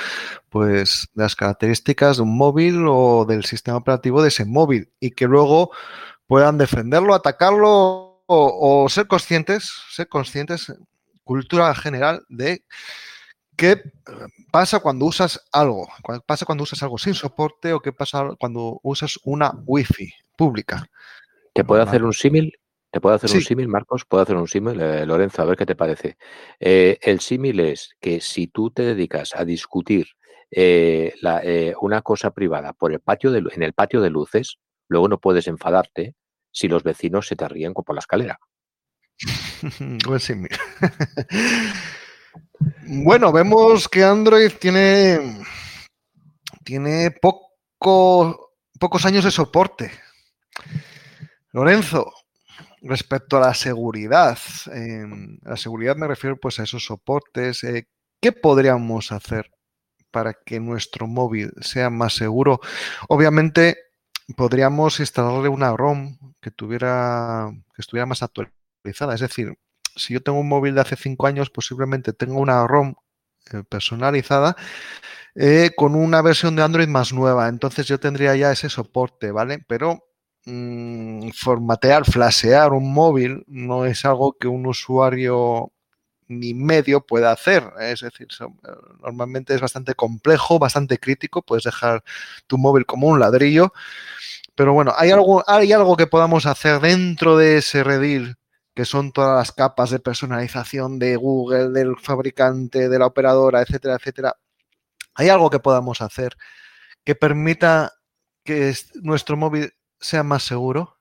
[0.48, 5.12] pues de las características de un móvil o del sistema operativo de ese móvil y
[5.12, 5.70] que luego
[6.26, 10.72] puedan defenderlo, atacarlo o, ser conscientes, ser conscientes,
[11.22, 12.64] cultura general de
[13.56, 13.82] qué
[14.50, 18.80] pasa cuando usas algo, qué pasa cuando usas algo sin soporte o qué pasa cuando
[18.82, 20.88] usas una wifi pública.
[21.52, 22.58] ¿Te puedo hacer un símil?
[22.94, 24.04] ¿Te puedo hacer un símil, Marcos?
[24.04, 25.42] ¿Puedo hacer un símil, eh, Lorenzo?
[25.42, 26.16] A ver qué te parece.
[26.60, 30.06] Eh, el símil es que si tú te dedicas a discutir
[30.52, 31.12] eh,
[31.80, 35.48] una cosa privada por el patio de, en el patio de luces, luego no puedes
[35.48, 36.14] enfadarte
[36.52, 38.38] si los vecinos se te ríen por la escalera.
[40.06, 40.56] Buen símil.
[42.86, 45.44] bueno, vemos que Android tiene,
[46.62, 49.90] tiene poco, pocos años de soporte.
[51.50, 52.12] Lorenzo,
[52.84, 57.64] respecto a la seguridad, a la seguridad me refiero pues a esos soportes.
[57.64, 57.88] Eh,
[58.20, 59.50] ¿Qué podríamos hacer
[60.10, 62.60] para que nuestro móvil sea más seguro?
[63.08, 63.78] Obviamente
[64.36, 69.14] podríamos instalarle una ROM que tuviera que estuviera más actualizada.
[69.14, 69.58] Es decir,
[69.96, 72.94] si yo tengo un móvil de hace cinco años, posiblemente tengo una ROM
[73.52, 74.56] eh, personalizada
[75.34, 77.48] eh, con una versión de Android más nueva.
[77.48, 79.64] Entonces yo tendría ya ese soporte, ¿vale?
[79.68, 80.04] Pero
[80.46, 85.72] Mm, formatear, flashear un móvil no es algo que un usuario
[86.28, 87.64] ni medio pueda hacer.
[87.80, 88.28] Es decir,
[89.02, 91.42] normalmente es bastante complejo, bastante crítico.
[91.42, 92.04] Puedes dejar
[92.46, 93.72] tu móvil como un ladrillo.
[94.54, 98.36] Pero bueno, hay algo, hay algo que podamos hacer dentro de ese redil,
[98.74, 103.96] que son todas las capas de personalización de Google, del fabricante, de la operadora, etcétera,
[103.96, 104.36] etcétera.
[105.14, 106.36] Hay algo que podamos hacer
[107.04, 107.94] que permita
[108.44, 109.74] que nuestro móvil
[110.04, 110.98] sea más seguro?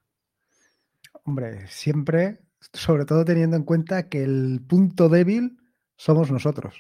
[1.26, 2.40] Hombre, siempre,
[2.72, 5.58] sobre todo teniendo en cuenta que el punto débil
[5.98, 6.76] somos nosotros.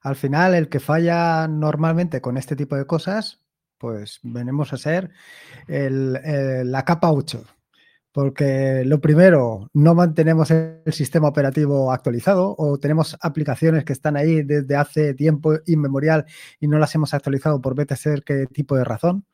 [0.00, 3.40] Al final, el que falla normalmente con este tipo de cosas,
[3.78, 5.10] pues venimos a ser
[5.68, 7.44] la capa 8.
[8.12, 14.42] Porque lo primero, no mantenemos el sistema operativo actualizado o tenemos aplicaciones que están ahí
[14.42, 16.26] desde hace tiempo inmemorial
[16.60, 19.26] y no las hemos actualizado por vete a ser qué tipo de razón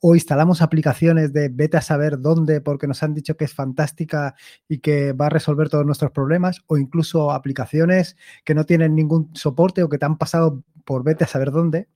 [0.00, 4.34] o instalamos aplicaciones de vete a saber dónde porque nos han dicho que es fantástica
[4.68, 9.30] y que va a resolver todos nuestros problemas, o incluso aplicaciones que no tienen ningún
[9.34, 11.88] soporte o que te han pasado por vete a saber dónde.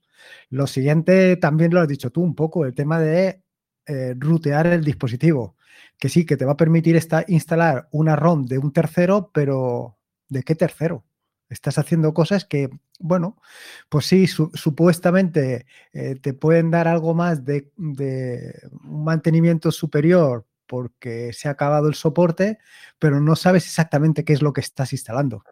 [0.50, 3.42] Lo siguiente también lo has dicho tú un poco, el tema de
[3.86, 5.56] eh, rutear el dispositivo,
[5.98, 6.98] que sí, que te va a permitir
[7.28, 9.98] instalar una ROM de un tercero, pero
[10.28, 11.04] ¿de qué tercero?
[11.52, 13.36] Estás haciendo cosas que, bueno,
[13.88, 21.48] pues sí, supuestamente eh, te pueden dar algo más de, un mantenimiento superior porque se
[21.48, 22.58] ha acabado el soporte,
[22.98, 25.44] pero no sabes exactamente qué es lo que estás instalando.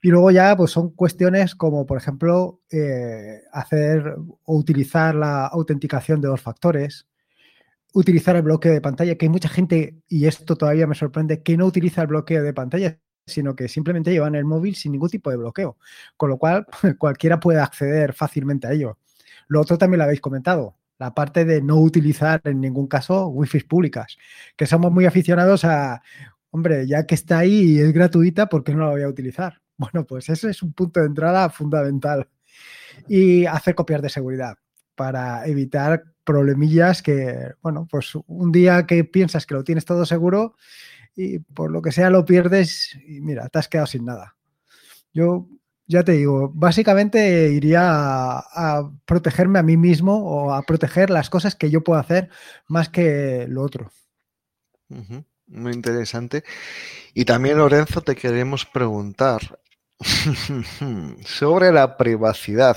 [0.00, 4.14] Y luego ya, pues son cuestiones como, por ejemplo, eh, hacer
[4.44, 7.08] o utilizar la autenticación de dos factores,
[7.92, 11.56] utilizar el bloqueo de pantalla, que hay mucha gente, y esto todavía me sorprende, que
[11.56, 12.98] no utiliza el bloqueo de pantalla,
[13.28, 15.78] sino que simplemente llevan el móvil sin ningún tipo de bloqueo,
[16.16, 16.66] con lo cual
[16.98, 18.98] cualquiera puede acceder fácilmente a ello.
[19.48, 23.60] Lo otro también lo habéis comentado, la parte de no utilizar en ningún caso wifi
[23.60, 24.16] públicas,
[24.56, 26.02] que somos muy aficionados a,
[26.50, 29.60] hombre, ya que está ahí y es gratuita, ¿por qué no la voy a utilizar?
[29.78, 32.28] Bueno, pues ese es un punto de entrada fundamental.
[33.06, 34.56] Y hacer copias de seguridad
[34.96, 40.56] para evitar problemillas que, bueno, pues un día que piensas que lo tienes todo seguro,
[41.18, 44.36] y por lo que sea lo pierdes y mira, te has quedado sin nada.
[45.12, 45.48] Yo
[45.88, 51.56] ya te digo, básicamente iría a, protegerme a mí mismo o a proteger las cosas
[51.56, 52.30] que yo puedo hacer
[52.68, 53.90] más que lo otro.
[55.48, 56.44] Muy interesante.
[57.14, 59.58] Y también, Lorenzo, te queremos preguntar
[61.24, 62.76] sobre la privacidad.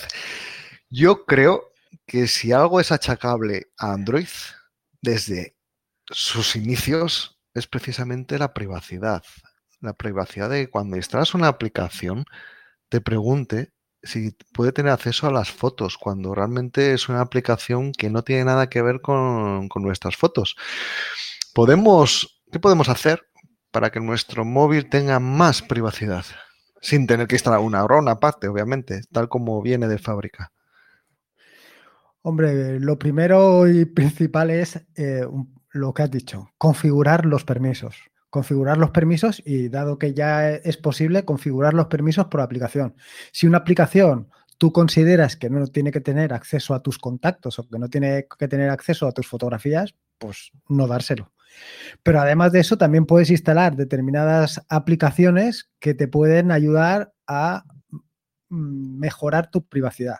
[0.89, 1.73] Yo creo
[2.07, 4.27] que si algo es achacable a Android
[5.01, 5.57] desde
[6.09, 9.23] sus inicios, es precisamente la privacidad.
[9.79, 12.25] La privacidad de cuando instalas una aplicación,
[12.89, 13.71] te pregunte
[14.03, 18.45] si puede tener acceso a las fotos, cuando realmente es una aplicación que no tiene
[18.45, 20.55] nada que ver con, nuestras fotos.
[21.53, 23.23] Podemos, ¿qué podemos hacer
[23.71, 26.25] para que nuestro móvil tenga más privacidad?
[26.81, 30.51] Sin tener que instalar una ROM aparte, obviamente, tal como viene de fábrica.
[32.23, 35.25] Hombre, lo primero y principal es eh,
[35.71, 37.97] lo que has dicho, configurar los permisos.
[38.29, 42.95] Configurar los permisos y dado que ya es posible, configurar los permisos por aplicación.
[43.33, 47.67] Si una aplicación tú consideras que no tiene que tener acceso a tus contactos o
[47.67, 51.31] que no tiene que tener acceso a tus fotografías, pues no dárselo.
[52.03, 57.65] Pero además de eso, también puedes instalar determinadas aplicaciones que te pueden ayudar a
[58.49, 60.19] mm, mejorar tu privacidad.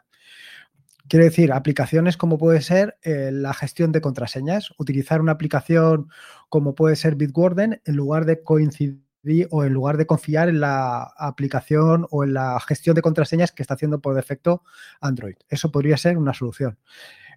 [1.11, 6.07] Quiero decir, aplicaciones como puede ser eh, la gestión de contraseñas, utilizar una aplicación
[6.47, 9.01] como puede ser Bitwarden en lugar de coincidir
[9.49, 13.61] o en lugar de confiar en la aplicación o en la gestión de contraseñas que
[13.61, 14.63] está haciendo por defecto
[15.01, 15.35] Android.
[15.49, 16.77] Eso podría ser una solución.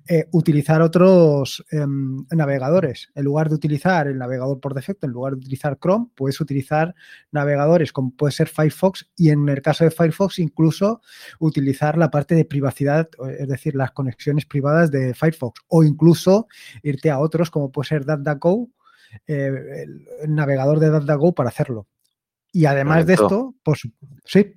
[0.07, 3.11] Eh, utilizar otros em, navegadores.
[3.14, 6.94] En lugar de utilizar el navegador por defecto, en lugar de utilizar Chrome, puedes utilizar
[7.32, 11.00] navegadores como puede ser Firefox y en el caso de Firefox incluso
[11.38, 16.48] utilizar la parte de privacidad, es decir, las conexiones privadas de Firefox o incluso
[16.82, 18.68] irte a otros como puede ser DuckDuckGo,
[19.26, 19.86] eh,
[20.22, 21.86] el, navegador de DuckDuckGo para hacerlo.
[22.52, 23.88] Y además de esto, pues
[24.26, 24.55] sí.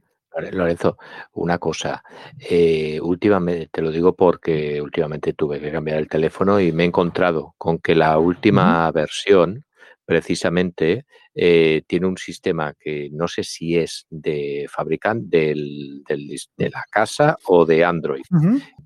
[0.52, 0.98] Lorenzo,
[1.34, 2.04] una cosa.
[2.40, 6.88] Eh, últimamente, te lo digo porque últimamente tuve que cambiar el teléfono y me he
[6.88, 9.66] encontrado con que la última versión
[10.06, 17.38] precisamente eh, tiene un sistema que no sé si es de fabricante de la casa
[17.46, 18.24] o de Android,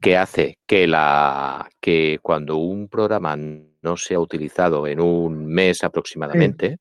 [0.02, 6.80] que hace que, la, que cuando un programa no sea utilizado en un mes aproximadamente,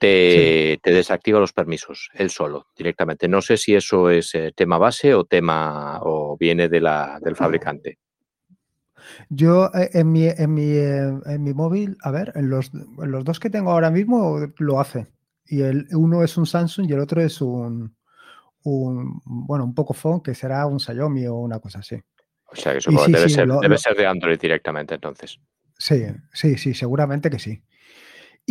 [0.00, 3.28] te, desactiva los permisos, él solo, directamente.
[3.28, 7.36] No sé si eso es eh, tema base o tema o viene de la, del
[7.36, 7.98] fabricante.
[9.28, 13.24] Yo eh, en mi, en mi, eh, en mi móvil, a ver, en los, los,
[13.24, 15.06] dos que tengo ahora mismo lo hace.
[15.44, 17.94] Y el uno es un Samsung y el otro es un,
[18.62, 21.96] un bueno, un Pocophone que será un Xiaomi o una cosa así.
[22.46, 25.38] O sea que eso debe, ser, debe ser de Android directamente entonces.
[25.76, 27.62] Sí, sí, sí, seguramente que sí.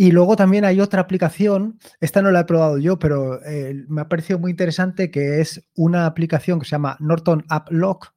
[0.00, 4.00] Y luego también hay otra aplicación, esta no la he probado yo, pero eh, me
[4.00, 8.14] ha parecido muy interesante, que es una aplicación que se llama Norton App Lock,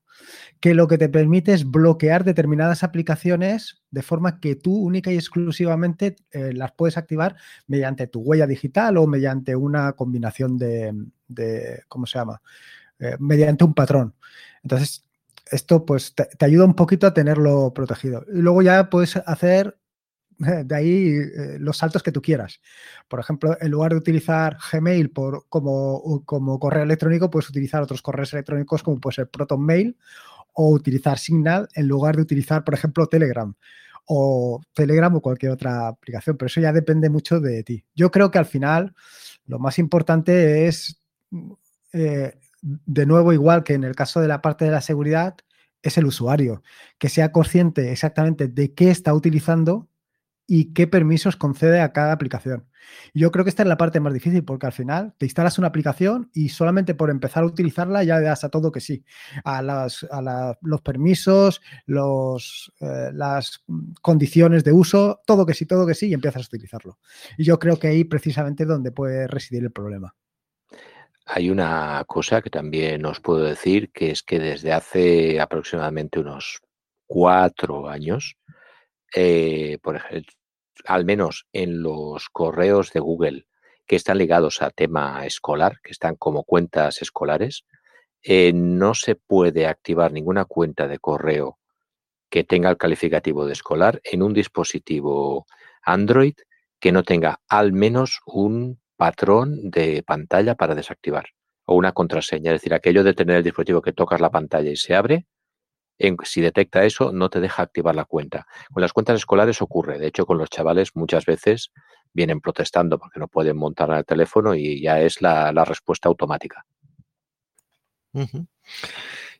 [0.62, 5.16] que lo que te permite es bloquear determinadas aplicaciones de forma que tú única y
[5.16, 7.36] exclusivamente eh, las puedes activar
[7.68, 12.42] mediante tu huella digital o mediante una combinación de, ¿cómo se llama?
[12.98, 14.16] Eh, mediante un patrón.
[14.64, 15.04] Entonces,
[15.52, 18.24] esto pues te, ayuda un poquito a tenerlo protegido.
[18.34, 19.78] Y luego ya puedes hacer
[20.66, 22.60] de ahí eh, los saltos que tú quieras.
[23.08, 28.02] Por ejemplo, en lugar de utilizar Gmail por, como, como, correo electrónico, puedes utilizar otros
[28.02, 29.98] correos electrónicos como puede ser ProtonMail
[30.54, 33.54] o utilizar Signal en lugar de utilizar, por ejemplo, Telegram
[34.06, 36.38] o Telegram o cualquier otra aplicación.
[36.38, 37.84] Pero eso ya depende mucho de ti.
[37.96, 38.94] Yo creo que al final
[39.46, 41.02] lo más importante es,
[41.94, 45.36] eh, de nuevo, igual que en el caso de la parte de la seguridad,
[45.84, 46.64] es el usuario,
[46.98, 49.90] que sea consciente exactamente de qué está utilizando
[50.48, 52.68] y qué permisos concede a cada aplicación.
[53.14, 55.68] Yo creo que esta es la parte más difícil porque al final te instalas una
[55.68, 59.06] aplicación y solamente por empezar a utilizarla ya le das a todo que sí,
[59.46, 63.64] a, los permisos, los, eh, las
[64.02, 67.00] condiciones de uso, todo que sí, todo que sí y empiezas a utilizarlo.
[67.38, 70.16] Y yo creo que ahí precisamente es donde puede residir el problema.
[71.26, 76.60] Hay una cosa que también os puedo decir, que es que desde hace aproximadamente unos
[77.08, 78.36] cuatro años,
[79.16, 80.34] eh, por ejemplo,
[80.86, 83.45] al menos en los correos de Google
[83.86, 87.66] que están ligados a tema escolar, que están como cuentas escolares,
[88.24, 91.59] eh, no se puede activar ninguna cuenta de correo
[92.30, 95.45] que tenga el calificativo de escolar en un dispositivo
[95.84, 96.34] Android
[96.80, 101.28] que no tenga al menos un patrón de pantalla para desactivar
[101.66, 102.51] o una contraseña.
[102.51, 105.26] Es decir, aquello de tener el dispositivo que tocas la pantalla y se abre,
[106.24, 108.48] si detecta eso, no te deja activar la cuenta.
[108.72, 110.00] Con las cuentas escolares ocurre.
[110.00, 111.72] De hecho, con los chavales muchas veces
[112.14, 116.66] vienen protestando porque no pueden montar el teléfono y ya es la, respuesta automática.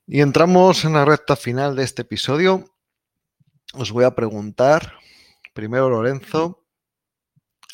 [0.08, 2.66] Y entramos en la recta final de este episodio.
[3.74, 4.94] Os voy a preguntar,
[5.54, 6.66] primero Lorenzo,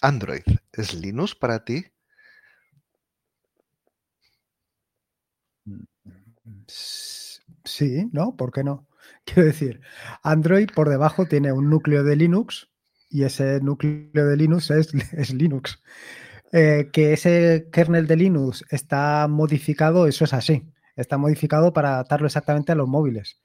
[0.01, 1.85] ¿Android es Linux para ti?
[6.67, 7.18] Sí,
[8.11, 8.35] ¿no?
[8.35, 8.87] ¿Por qué no?
[9.25, 9.81] Quiero decir,
[10.23, 12.69] Android por debajo tiene un núcleo de Linux
[13.09, 15.81] y ese núcleo de Linux es, Linux.
[16.51, 20.71] Eh, que ese kernel de Linux está modificado, eso es así.
[20.95, 23.41] Está modificado para adaptarlo exactamente a los móviles.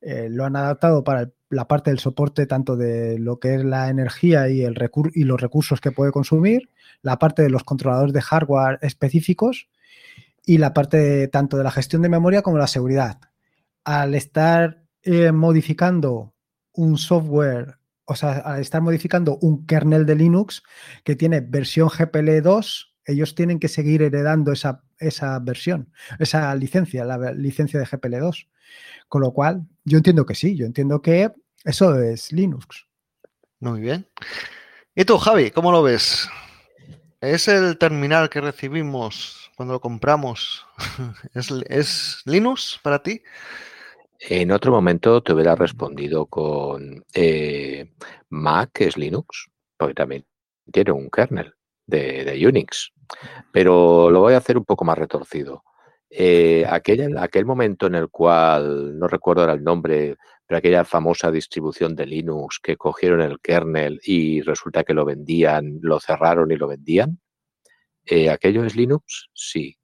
[0.00, 3.88] Eh, lo han adaptado para la parte del soporte tanto de lo que es la
[3.88, 9.70] energía y los recursos que puede consumir, la parte de los controladores de hardware específicos
[10.44, 13.18] y la parte tanto de la gestión de memoria como la seguridad
[13.84, 16.34] al estar eh, modificando
[16.72, 20.62] un software, o sea, al estar modificando un kernel de Linux
[21.04, 27.04] que tiene versión GPL 2, ellos tienen que seguir heredando esa esa versión, esa licencia,
[27.04, 28.48] la licencia de GPL2.
[29.08, 31.30] Con lo cual, yo entiendo que sí, yo entiendo que
[31.64, 32.86] eso es Linux.
[33.60, 34.06] Muy bien.
[34.94, 36.28] ¿Y tú, Javi, cómo lo ves?
[37.20, 40.66] ¿Es el terminal que recibimos cuando lo compramos?
[41.34, 43.22] ¿Es, Linux para ti?
[44.26, 47.92] En otro momento te hubiera respondido con eh,
[48.30, 50.24] Mac es Linux, porque también
[50.72, 51.52] tiene un kernel
[51.86, 52.90] de, Unix.
[53.52, 55.62] Pero lo voy a hacer un poco más retorcido.
[56.08, 60.16] Eh, aquel, aquel momento en el cual, no recuerdo ahora el nombre,
[60.46, 65.80] pero aquella famosa distribución de Linux que cogieron el kernel y resulta que lo vendían,
[65.82, 67.20] lo cerraron y lo vendían.
[68.06, 69.28] Eh, ¿Aquello es Linux?
[69.34, 69.76] Sí.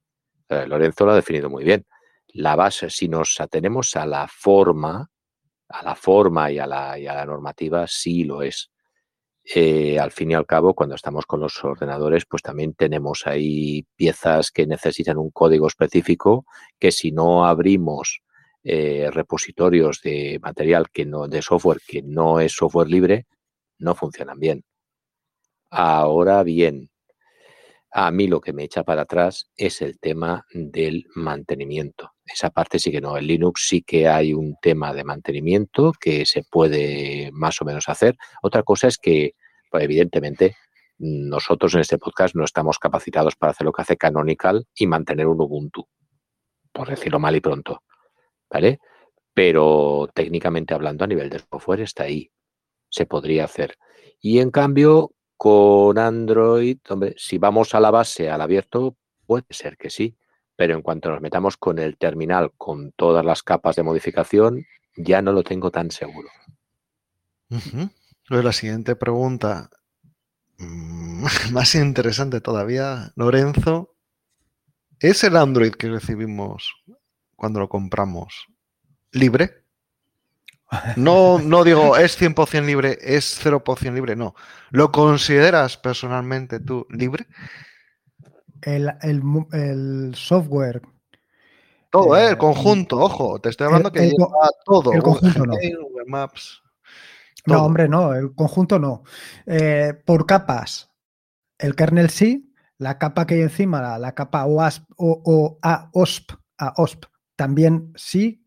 [0.49, 1.85] Eh, Lorenzo lo ha definido muy bien.
[2.33, 5.11] La base, si nos atenemos a la forma,
[5.69, 8.71] a la forma y a la, normativa, sí lo es.
[9.43, 13.87] Eh, al fin y al cabo, cuando estamos con los ordenadores, pues también tenemos ahí
[13.97, 16.45] piezas que necesitan un código específico
[16.79, 18.21] que si no abrimos
[18.63, 23.27] eh, repositorios de material que no, de software que no es software libre,
[23.79, 24.65] no funcionan bien.
[25.71, 26.91] Ahora bien,
[27.93, 32.13] a mí lo que me echa para atrás es el tema del mantenimiento.
[32.33, 33.17] Esa parte sí que no.
[33.17, 37.89] En Linux sí que hay un tema de mantenimiento que se puede más o menos
[37.89, 38.17] hacer.
[38.43, 39.35] Otra cosa es que,
[39.71, 40.57] pues, evidentemente,
[40.99, 45.27] nosotros en este podcast no estamos capacitados para hacer lo que hace Canonical y mantener
[45.27, 45.87] un Ubuntu,
[46.73, 47.83] por decirlo mal y pronto.
[48.51, 48.81] ¿vale?
[49.33, 52.31] Pero técnicamente hablando a nivel de software está ahí,
[52.89, 53.77] se podría hacer.
[54.21, 59.77] Y en cambio, con Android, hombre, si vamos a la base, al abierto, puede ser
[59.77, 60.17] que sí,
[60.61, 65.23] pero en cuanto nos metamos con el terminal, con todas las capas de modificación, ya
[65.23, 66.29] no lo tengo tan seguro.
[68.29, 69.71] la siguiente pregunta,
[70.59, 73.95] mm, más interesante todavía, Lorenzo,
[74.99, 76.75] ¿es el Android que recibimos
[77.37, 78.45] cuando lo compramos
[79.13, 79.65] libre.
[80.97, 84.35] No, no digo es 100% libre, es 0% libre, no.
[84.69, 87.27] ¿Lo consideras personalmente tú libre?
[88.63, 90.83] El, software.
[91.91, 92.31] Todo, ¿eh?
[92.31, 94.93] el conjunto, ojo, te estoy hablando que lleva todo.
[94.93, 95.55] El conjunto no.
[96.07, 96.63] Maps,
[97.47, 99.03] no, hombre, no, el conjunto no.
[99.47, 100.91] Eh, por capas,
[101.59, 107.05] el kernel sí, la capa que hay encima, la, capa OASP, o, o AOSP, AOSP,
[107.37, 108.47] también sí,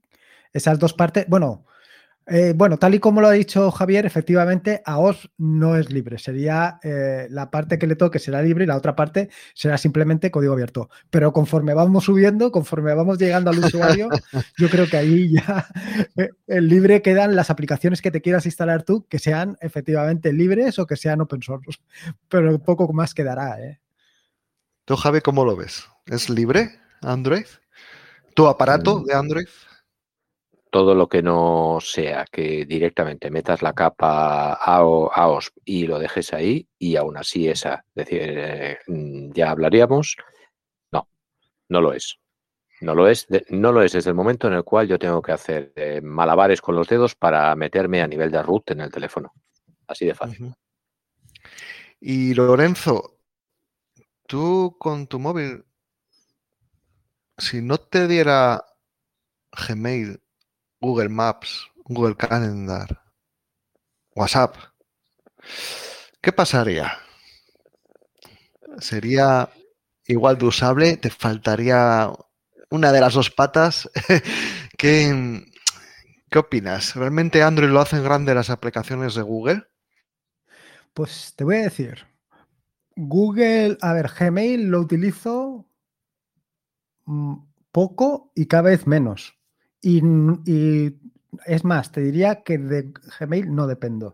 [0.52, 1.63] esas dos partes, bueno,
[2.26, 6.18] eh, bueno, tal y como lo ha dicho Javier, efectivamente, AOS no es libre.
[6.18, 10.32] Sería eh, la parte que le toque será libre y la otra parte será simplemente
[10.32, 10.90] código abierto.
[11.10, 14.10] Pero conforme vamos subiendo, conforme vamos llegando al usuario,
[14.58, 15.68] yo creo que ahí ya
[16.16, 20.80] el eh, libre quedan las aplicaciones que te quieras instalar tú, que sean efectivamente libres
[20.80, 21.80] o que sean open source.
[22.30, 23.58] Pero poco más quedará.
[24.86, 25.88] ¿Tú, Javi, cómo lo ves?
[26.06, 27.46] ¿Es libre Android?
[28.34, 29.48] ¿Tu aparato de Android?
[30.74, 36.68] Todo lo que no sea que directamente metas la capa AOSP y lo dejes ahí
[36.80, 40.18] y aún así esa, decir, eh, mm, ya hablaríamos.
[40.92, 41.08] No,
[41.70, 42.18] no lo es.
[42.82, 45.32] No lo es, no lo es desde el momento en el cual yo tengo que
[45.32, 49.32] hacer eh, malabares con los dedos para meterme a nivel de root en el teléfono.
[49.88, 50.54] Así de fácil.
[52.02, 53.20] Y Lorenzo,
[54.26, 55.64] tú con tu móvil
[57.38, 58.66] si no te diera
[59.68, 60.23] Gmail,
[60.84, 63.02] Google Maps, Google Calendar,
[64.16, 64.58] WhatsApp,
[66.22, 66.92] ¿qué pasaría?
[68.80, 69.50] ¿Sería
[70.08, 70.98] igual de usable?
[70.98, 72.12] ¿Te faltaría
[72.70, 73.90] una de las dos patas?
[74.78, 75.46] ¿Qué,
[76.30, 76.96] ¿Qué opinas?
[76.98, 79.64] ¿Realmente Android lo hacen grande las aplicaciones de Google?
[80.94, 82.06] Pues te voy a decir,
[82.98, 85.66] Google, a ver, Gmail lo utilizo
[87.06, 87.36] Mm,
[87.72, 89.38] poco y cada vez menos.
[89.84, 90.96] Y,
[91.46, 94.08] es más, te diría que de Gmail no dependo.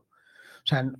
[0.63, 0.91] O sea,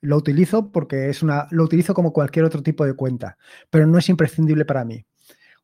[0.00, 3.38] lo utilizo porque es una, lo utilizo como cualquier otro tipo de cuenta,
[3.70, 5.04] pero no es imprescindible para mí.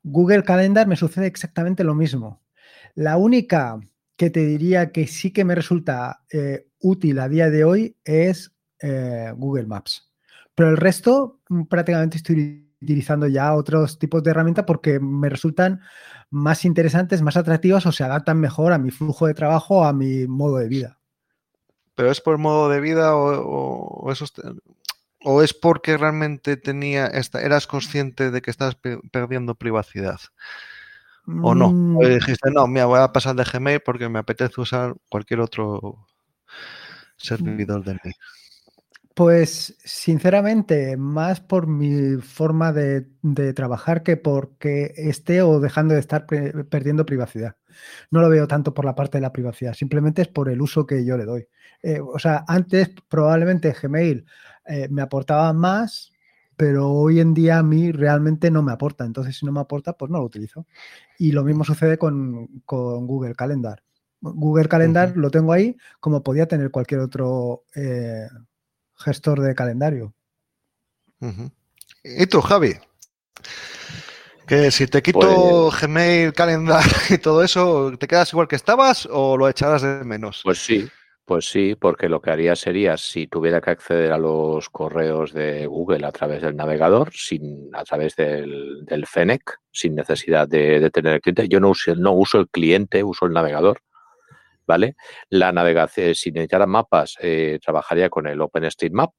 [0.04, 2.42] Google Calendar me sucede exactamente lo mismo.
[2.94, 3.80] La única
[4.16, 8.52] que te diría que sí que me resulta eh, útil a día de hoy es
[8.80, 10.12] eh, Google Maps.
[10.54, 15.80] Pero el resto mm, prácticamente estoy utilizando ya otros tipos de herramientas porque me resultan
[16.30, 20.26] más interesantes, más atractivas o se adaptan mejor a mi flujo de trabajo, a mi
[20.26, 20.98] modo de vida.
[21.94, 24.10] ¿Pero es por modo de vida o,
[25.24, 28.76] o es porque realmente tenía esta, eras consciente de que estás
[29.10, 30.20] perdiendo privacidad?
[31.26, 31.70] ¿O no?
[31.70, 31.98] Mm.
[31.98, 36.06] O dijiste, no, mira, voy a pasar de Gmail porque me apetece usar cualquier otro
[37.16, 38.12] servidor de mí.
[39.14, 43.06] Pues sinceramente, más por mi forma de,
[43.54, 47.56] trabajar que porque esté o dejando de estar perdiendo privacidad.
[48.10, 50.86] No lo veo tanto por la parte de la privacidad, simplemente es por el uso
[50.86, 51.46] que yo le doy.
[51.82, 54.24] Eh, o sea, antes probablemente Gmail
[54.66, 56.12] eh, me aportaba más,
[56.56, 59.04] pero hoy en día a mí realmente no me aporta.
[59.04, 60.66] Entonces, si no me aporta, pues no lo utilizo.
[61.18, 63.82] Y lo mismo sucede con, Google Calendar.
[64.20, 68.28] Google Calendar lo tengo ahí como podía tener cualquier otro eh,
[69.02, 70.14] gestor de calendario.
[72.02, 72.74] ¿Y tú, Javi?
[74.46, 79.08] Que si te quito pues Gmail, Calendar y todo eso, ¿te quedas igual que estabas
[79.10, 80.40] o lo echarás de menos?
[80.44, 80.88] Pues sí,
[81.24, 85.66] pues sí, porque lo que haría sería, si tuviera que acceder a los correos de
[85.66, 91.14] Google a través del navegador, sin, a través del, del Fennec, sin necesidad de, tener
[91.14, 93.80] el cliente, yo no uso, no uso el cliente, uso el navegador,
[95.28, 99.10] La navegación, si necesitara mapas, eh, trabajaría con el OpenStreetMap,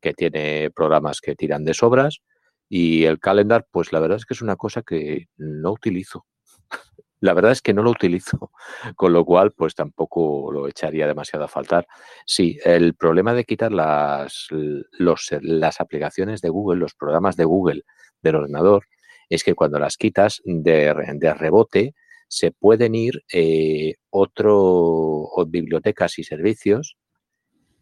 [0.00, 2.20] que tiene programas que tiran de sobras,
[2.68, 6.26] y el calendar, pues la verdad es que es una cosa que no utilizo.
[7.20, 8.50] La verdad es que no lo utilizo,
[8.96, 11.86] con lo cual pues tampoco lo echaría demasiado a faltar.
[12.26, 17.82] Sí, el problema de quitar las, los, las aplicaciones de Google, los programas de Google
[18.20, 18.84] del ordenador,
[19.30, 21.94] es que cuando las quitas de, de rebote,
[22.28, 26.96] se pueden ir eh, otro, bibliotecas y servicios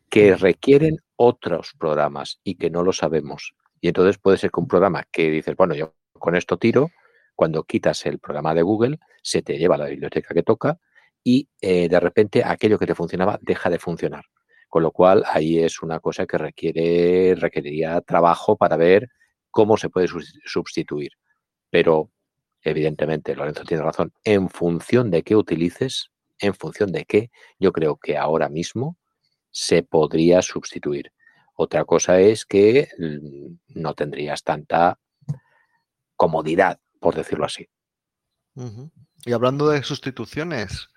[0.09, 3.55] que requieren otros programas y que no lo sabemos.
[3.81, 6.91] Y entonces puede ser que un programa que dices, bueno, yo con esto tiro,
[7.35, 10.79] cuando quitas el programa de Google, se te lleva la biblioteca que toca
[11.23, 14.25] y eh, de repente aquello que te funcionaba deja de funcionar.
[14.69, 19.09] Con lo cual, ahí es una cosa que requiere, requeriría trabajo para ver
[19.51, 20.09] cómo se puede
[20.45, 21.13] sustituir.
[21.71, 22.11] Pero
[22.65, 27.97] evidentemente, Lorenzo tiene razón, en función de qué utilices, en función de qué, yo creo
[27.97, 28.99] que ahora mismo
[29.51, 31.13] se podría sustituir.
[31.55, 34.99] Otra cosa es que mm, no tendrías tanta
[36.17, 37.69] comodidad, por decirlo así.
[39.25, 40.89] Y hablando de sustituciones,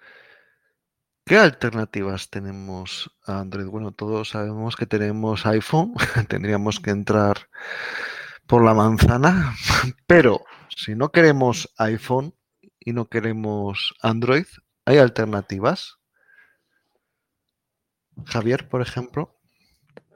[1.25, 3.67] ¿qué alternativas tenemos a Android?
[3.67, 5.93] Bueno, todos sabemos que tenemos iPhone,
[6.29, 7.49] tendríamos que entrar
[8.47, 9.55] por la manzana,
[10.07, 10.45] pero
[10.75, 12.33] si no queremos iPhone
[12.79, 14.45] y no queremos Android,
[14.85, 15.97] ¿hay alternativas?
[18.25, 19.35] Javier, por ejemplo.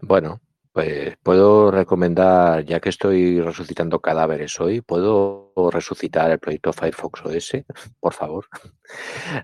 [0.02, 0.42] Bueno,
[0.72, 7.52] pues puedo recomendar, ya que estoy resucitando cadáveres hoy, ¿puedo resucitar el proyecto Firefox OS,
[8.00, 8.46] por favor?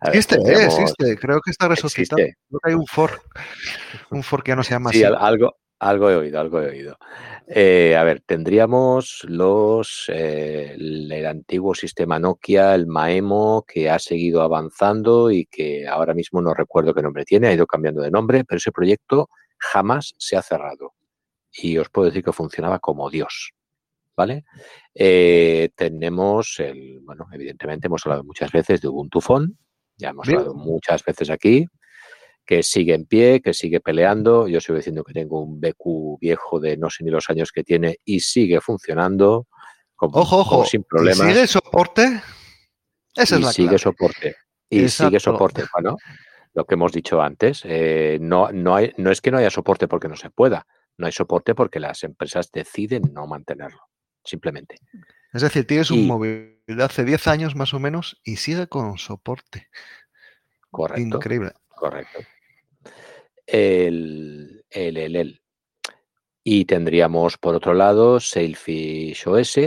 [0.04, 2.18] existe, eh, existe, creo que está resucitado.
[2.18, 3.22] Creo que hay un fork,
[4.12, 6.98] un fork que ya no se llama sí, algo, algo he oído, algo he oído.
[7.50, 14.42] Eh, a ver, tendríamos los eh, el, antiguo sistema Nokia, el Maemo, que ha seguido
[14.42, 18.44] avanzando y que ahora mismo no recuerdo qué nombre tiene, ha ido cambiando de nombre,
[18.44, 20.94] pero ese proyecto jamás se ha cerrado.
[21.54, 23.54] Y os puedo decir que funcionaba como Dios.
[24.16, 24.44] ¿Vale?
[24.96, 29.58] Eh, tenemos el, bueno, evidentemente hemos hablado muchas veces de Ubuntu Phone,
[29.96, 31.68] ya hemos hablado muchas veces aquí
[32.48, 34.48] que sigue en pie, que sigue peleando.
[34.48, 37.64] Yo sigo diciendo que tengo un BQ viejo de no sé ni los años que
[37.64, 39.48] tiene y sigue funcionando.
[39.98, 41.28] ojo, ojo, sin problemas.
[41.28, 42.22] ¿Sigue soporte?
[43.14, 44.38] Esa es la sigue soporte.
[44.70, 45.66] Y sigue soporte.
[45.74, 45.98] Bueno,
[46.54, 49.88] lo que hemos dicho antes, eh, no, no, hay, no es que no haya soporte
[49.90, 50.66] porque no se pueda,
[50.98, 53.82] no hay soporte porque las empresas deciden no mantenerlo,
[54.24, 54.78] simplemente.
[55.34, 58.98] Es decir, tienes un móvil de hace 10 años más o menos y sigue con
[58.98, 59.68] soporte.
[60.72, 61.18] Correcto.
[61.18, 61.52] Increíble.
[61.68, 62.20] Correcto
[63.48, 65.42] el, el,
[66.44, 69.60] Y tendríamos, por otro lado, Sailfish OS,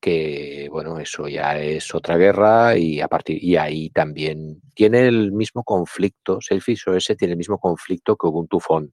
[0.00, 5.32] que, bueno, eso ya es otra guerra y, a partir, y ahí también tiene el
[5.32, 8.92] mismo conflicto, Sailfish OS tiene el mismo conflicto que Ubuntu Phone.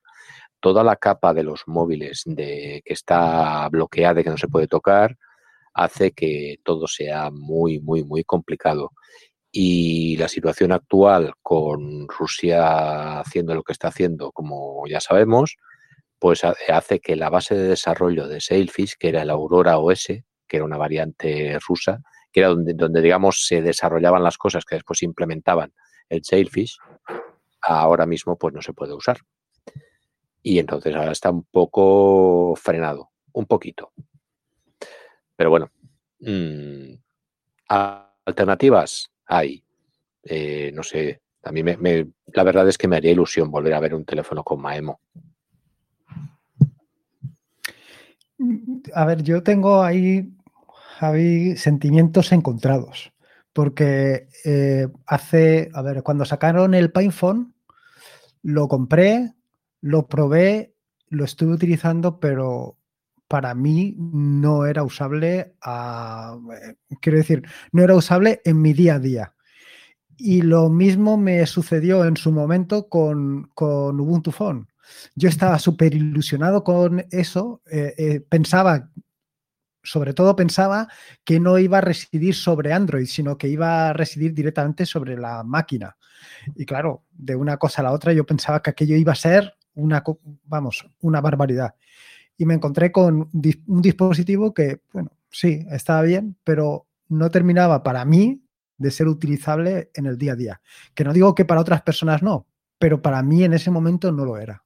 [0.59, 4.67] Toda la capa de los móviles de, que está bloqueada y que no se puede
[4.67, 5.17] tocar
[5.73, 8.91] hace que todo sea muy, muy, muy complicado.
[9.55, 15.57] Y la situación actual con Rusia haciendo lo que está haciendo, como ya sabemos,
[16.17, 20.57] pues hace que la base de desarrollo de Sailfish, que era el Aurora OS, que
[20.57, 22.01] era una variante rusa,
[22.31, 25.71] que era donde, digamos se desarrollaban las cosas que después implementaban
[26.09, 26.77] el Sailfish,
[27.61, 29.19] ahora mismo pues no se puede usar.
[30.41, 33.91] Y entonces ahora está un poco frenado, un poquito.
[35.35, 35.69] Pero bueno,
[36.21, 36.95] mm,
[38.25, 39.63] alternativas, hay.
[40.23, 43.79] Eh, no sé, a mí me, la verdad es que me haría ilusión volver a
[43.79, 44.99] ver un teléfono con Maemo.
[48.93, 50.33] A ver, yo tengo ahí,
[50.97, 53.11] Javi, sentimientos encontrados.
[53.51, 57.53] Porque eh, hace, a ver, cuando sacaron el PinePhone,
[58.41, 59.33] lo compré,
[59.81, 60.73] lo probé,
[61.09, 62.77] lo estuve utilizando, pero
[63.33, 67.41] para mí no era usable, a, eh, quiero decir,
[67.71, 69.33] no era usable en mi día a día.
[70.17, 74.67] Y lo mismo me sucedió en su momento con, con Ubuntu Phone.
[75.15, 78.91] Yo estaba súper ilusionado con eso, eh, eh, pensaba,
[79.81, 80.87] sobre todo pensaba
[81.23, 85.43] que no iba a residir sobre Android, sino que iba a residir directamente sobre la
[85.43, 85.97] máquina.
[86.55, 89.55] Y claro, de una cosa a la otra yo pensaba que aquello iba a ser
[89.73, 90.03] una,
[90.43, 91.73] vamos, una barbaridad.
[92.37, 98.05] Y me encontré con un dispositivo que, bueno, sí, estaba bien, pero no terminaba para
[98.05, 98.43] mí
[98.77, 100.61] de ser utilizable en el día a día.
[100.93, 102.47] Que no digo que para otras personas no,
[102.79, 104.63] pero para mí en ese momento no lo era.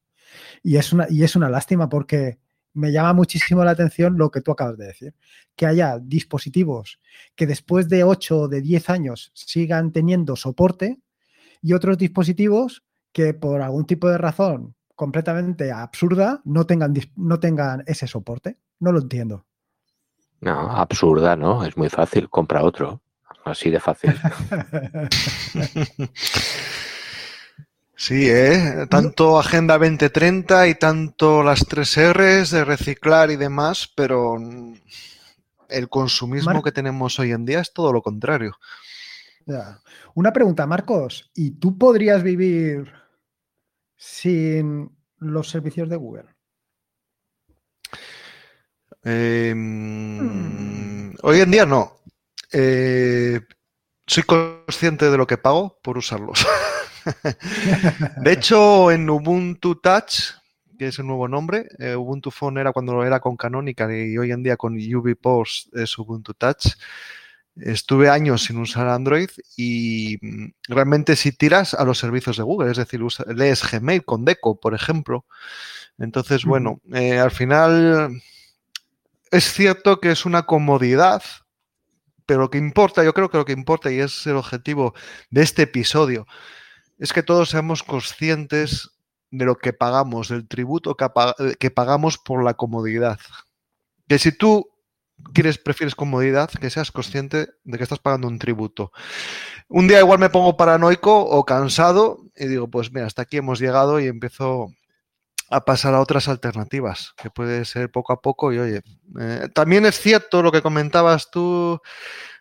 [0.63, 2.39] Y es una, y es una lástima porque
[2.73, 5.15] me llama muchísimo la atención lo que tú acabas de decir,
[5.55, 6.99] que haya dispositivos
[7.35, 10.99] que después de 8 o de 10 años sigan teniendo soporte
[11.61, 17.83] y otros dispositivos que por algún tipo de razón completamente absurda no tengan, no tengan
[17.85, 18.57] ese soporte.
[18.79, 19.45] No lo entiendo.
[20.41, 21.63] No, absurda, ¿no?
[21.63, 22.29] Es muy fácil.
[22.29, 23.01] Compra otro.
[23.45, 24.13] Así de fácil.
[27.99, 28.85] Sí, ¿eh?
[28.91, 34.37] tanto Agenda 2030 y tanto las tres R's de reciclar y demás, pero
[35.67, 38.53] el consumismo que tenemos hoy en día es todo lo contrario.
[40.13, 42.93] Una pregunta, Marcos, ¿y tú podrías vivir
[43.97, 46.25] sin los servicios de Google?
[49.03, 51.97] Em, hoy en día no.
[52.51, 53.41] Eh,
[54.05, 56.45] soy consciente de lo que pago por usarlos.
[58.23, 60.33] de hecho, en Ubuntu Touch,
[60.77, 64.31] que es el nuevo nombre, eh, Ubuntu Phone era cuando era con Canonical y hoy
[64.31, 66.75] en día con UbiPost es Ubuntu Touch.
[67.59, 72.71] Estuve años sin usar Android y mm, realmente si tiras a los servicios de Google,
[72.71, 73.01] es decir,
[73.35, 75.25] lees Gmail con Deco, por ejemplo.
[75.97, 78.21] Entonces, bueno, eh, al final
[79.31, 81.23] es cierto que es una comodidad,
[82.25, 84.93] pero lo que importa, yo creo que lo que importa y es el objetivo
[85.29, 86.27] de este episodio,
[86.97, 88.91] es que todos seamos conscientes
[89.31, 93.19] de lo que pagamos, del tributo que, pagamos por la comodidad.
[94.07, 94.69] Que si tú
[95.33, 98.91] quieres, prefieres comodidad, que seas consciente de que estás pagando un tributo.
[99.67, 103.59] Un día igual me pongo paranoico o cansado y digo, pues mira, hasta aquí hemos
[103.59, 104.71] llegado y empiezo
[105.49, 108.51] a pasar a otras alternativas, que puede ser poco a poco.
[108.53, 108.81] Y oye,
[109.19, 111.79] eh, también es cierto lo que comentabas tú,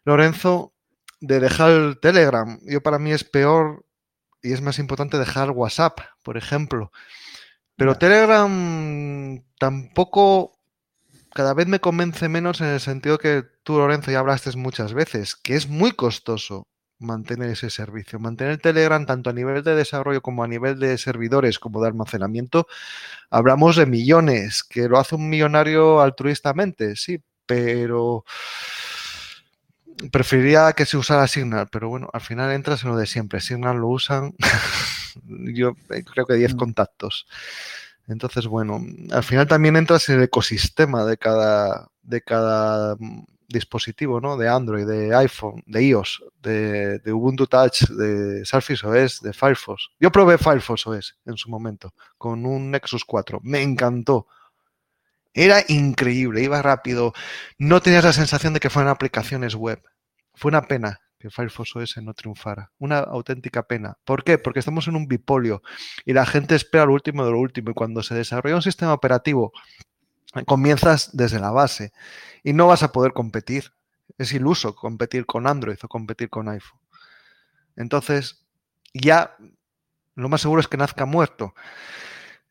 [0.05, 0.73] Lorenzo,
[1.21, 2.59] de dejar el Telegram.
[2.65, 3.85] Yo para mí es peor
[4.43, 6.93] y es más importante dejar WhatsApp, por ejemplo.
[7.77, 10.56] Pero Telegram tampoco
[11.37, 15.37] cada vez me convence menos en el sentido que tú, Lorenzo, ya hablaste muchas veces,
[15.37, 16.67] que es muy costoso
[16.99, 18.19] mantener ese servicio.
[18.19, 22.67] Mantener Telegram tanto a nivel de desarrollo como a nivel de servidores como de almacenamiento,
[23.29, 28.25] hablamos de millones, que lo hace un millonario altruistamente, sí, pero
[30.11, 33.41] preferiría que se usara Signal, pero bueno, al final entras en lo de siempre.
[33.41, 34.35] Signal lo usan,
[35.53, 36.57] yo eh, creo que 10 mm.
[36.57, 37.27] contactos.
[38.09, 38.81] Entonces, bueno,
[39.11, 44.37] al final también entras en el ecosistema de cada, de cada mm, dispositivo, ¿no?
[44.37, 49.89] De Android, de iPhone, de iOS, de, de, Ubuntu Touch, de Surface OS, de Firefox.
[49.99, 53.41] Yo probé Firefox OS en su momento con un Nexus 4.
[53.43, 54.27] Me encantó.
[55.35, 57.13] Era increíble, iba rápido.
[57.59, 59.83] No tenías la sensación de que fueran aplicaciones web.
[60.35, 62.71] Fue una pena que Firefox OS no triunfara.
[62.79, 63.99] Una auténtica pena.
[64.05, 64.39] ¿Por qué?
[64.39, 65.63] Porque estamos en un bipolio
[66.05, 67.71] y la gente espera lo último de lo último.
[67.71, 69.53] Y cuando se desarrolla un sistema operativo,
[70.47, 71.93] comienzas desde la base
[72.45, 73.73] y no vas a poder competir.
[74.19, 76.81] Es iluso competir con Android o competir con iPhone.
[77.75, 78.47] Entonces,
[78.95, 79.37] ya
[80.15, 81.55] lo más seguro es que nazca muerto.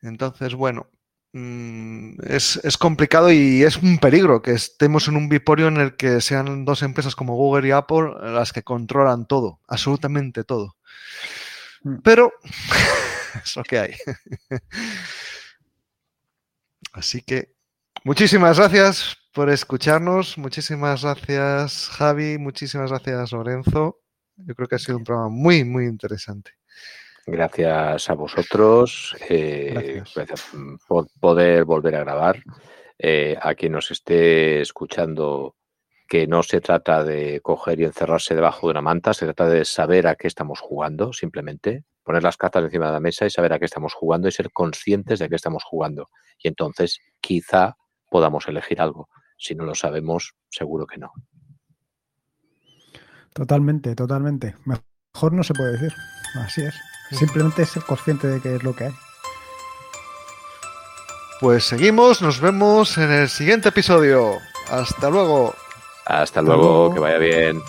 [0.02, 0.88] Entonces, bueno,
[1.32, 6.20] Mm, es, complicado y es un peligro que estemos en un biporio en el que
[6.20, 10.76] sean dos empresas como Google y Apple las que controlan todo, absolutamente todo.
[11.82, 11.96] Mm.
[12.02, 12.32] Pero
[13.44, 13.94] es lo que hay.
[16.92, 17.54] Así que
[18.04, 24.00] muchísimas gracias por escucharnos, muchísimas gracias Javi, muchísimas gracias Lorenzo.
[24.36, 26.52] Yo creo que ha sido un programa muy, muy interesante.
[27.26, 29.16] Gracias a vosotros.
[29.28, 30.48] Eh, gracias.
[30.86, 32.42] por poder volver a grabar.
[32.98, 35.56] Eh, a quien nos esté escuchando,
[36.08, 39.64] que no se trata de coger y encerrarse debajo de una manta, se trata de
[39.64, 41.84] saber a qué estamos jugando, simplemente.
[42.04, 44.50] Poner las cartas encima de la mesa y saber a qué estamos jugando y ser
[44.52, 46.08] conscientes de qué estamos jugando.
[46.38, 47.76] Y entonces quizá
[48.08, 49.08] podamos elegir algo.
[49.36, 51.12] Si no lo sabemos, seguro que no.
[53.34, 54.54] Totalmente, totalmente.
[54.64, 55.92] Mejor no se puede decir.
[56.36, 56.74] Así es.
[57.10, 58.94] Simplemente ser consciente de qué es lo que hay.
[61.40, 64.38] Pues seguimos, nos vemos en el siguiente episodio.
[64.70, 65.54] Hasta luego.
[66.06, 67.62] Hasta, luego, que vaya bien.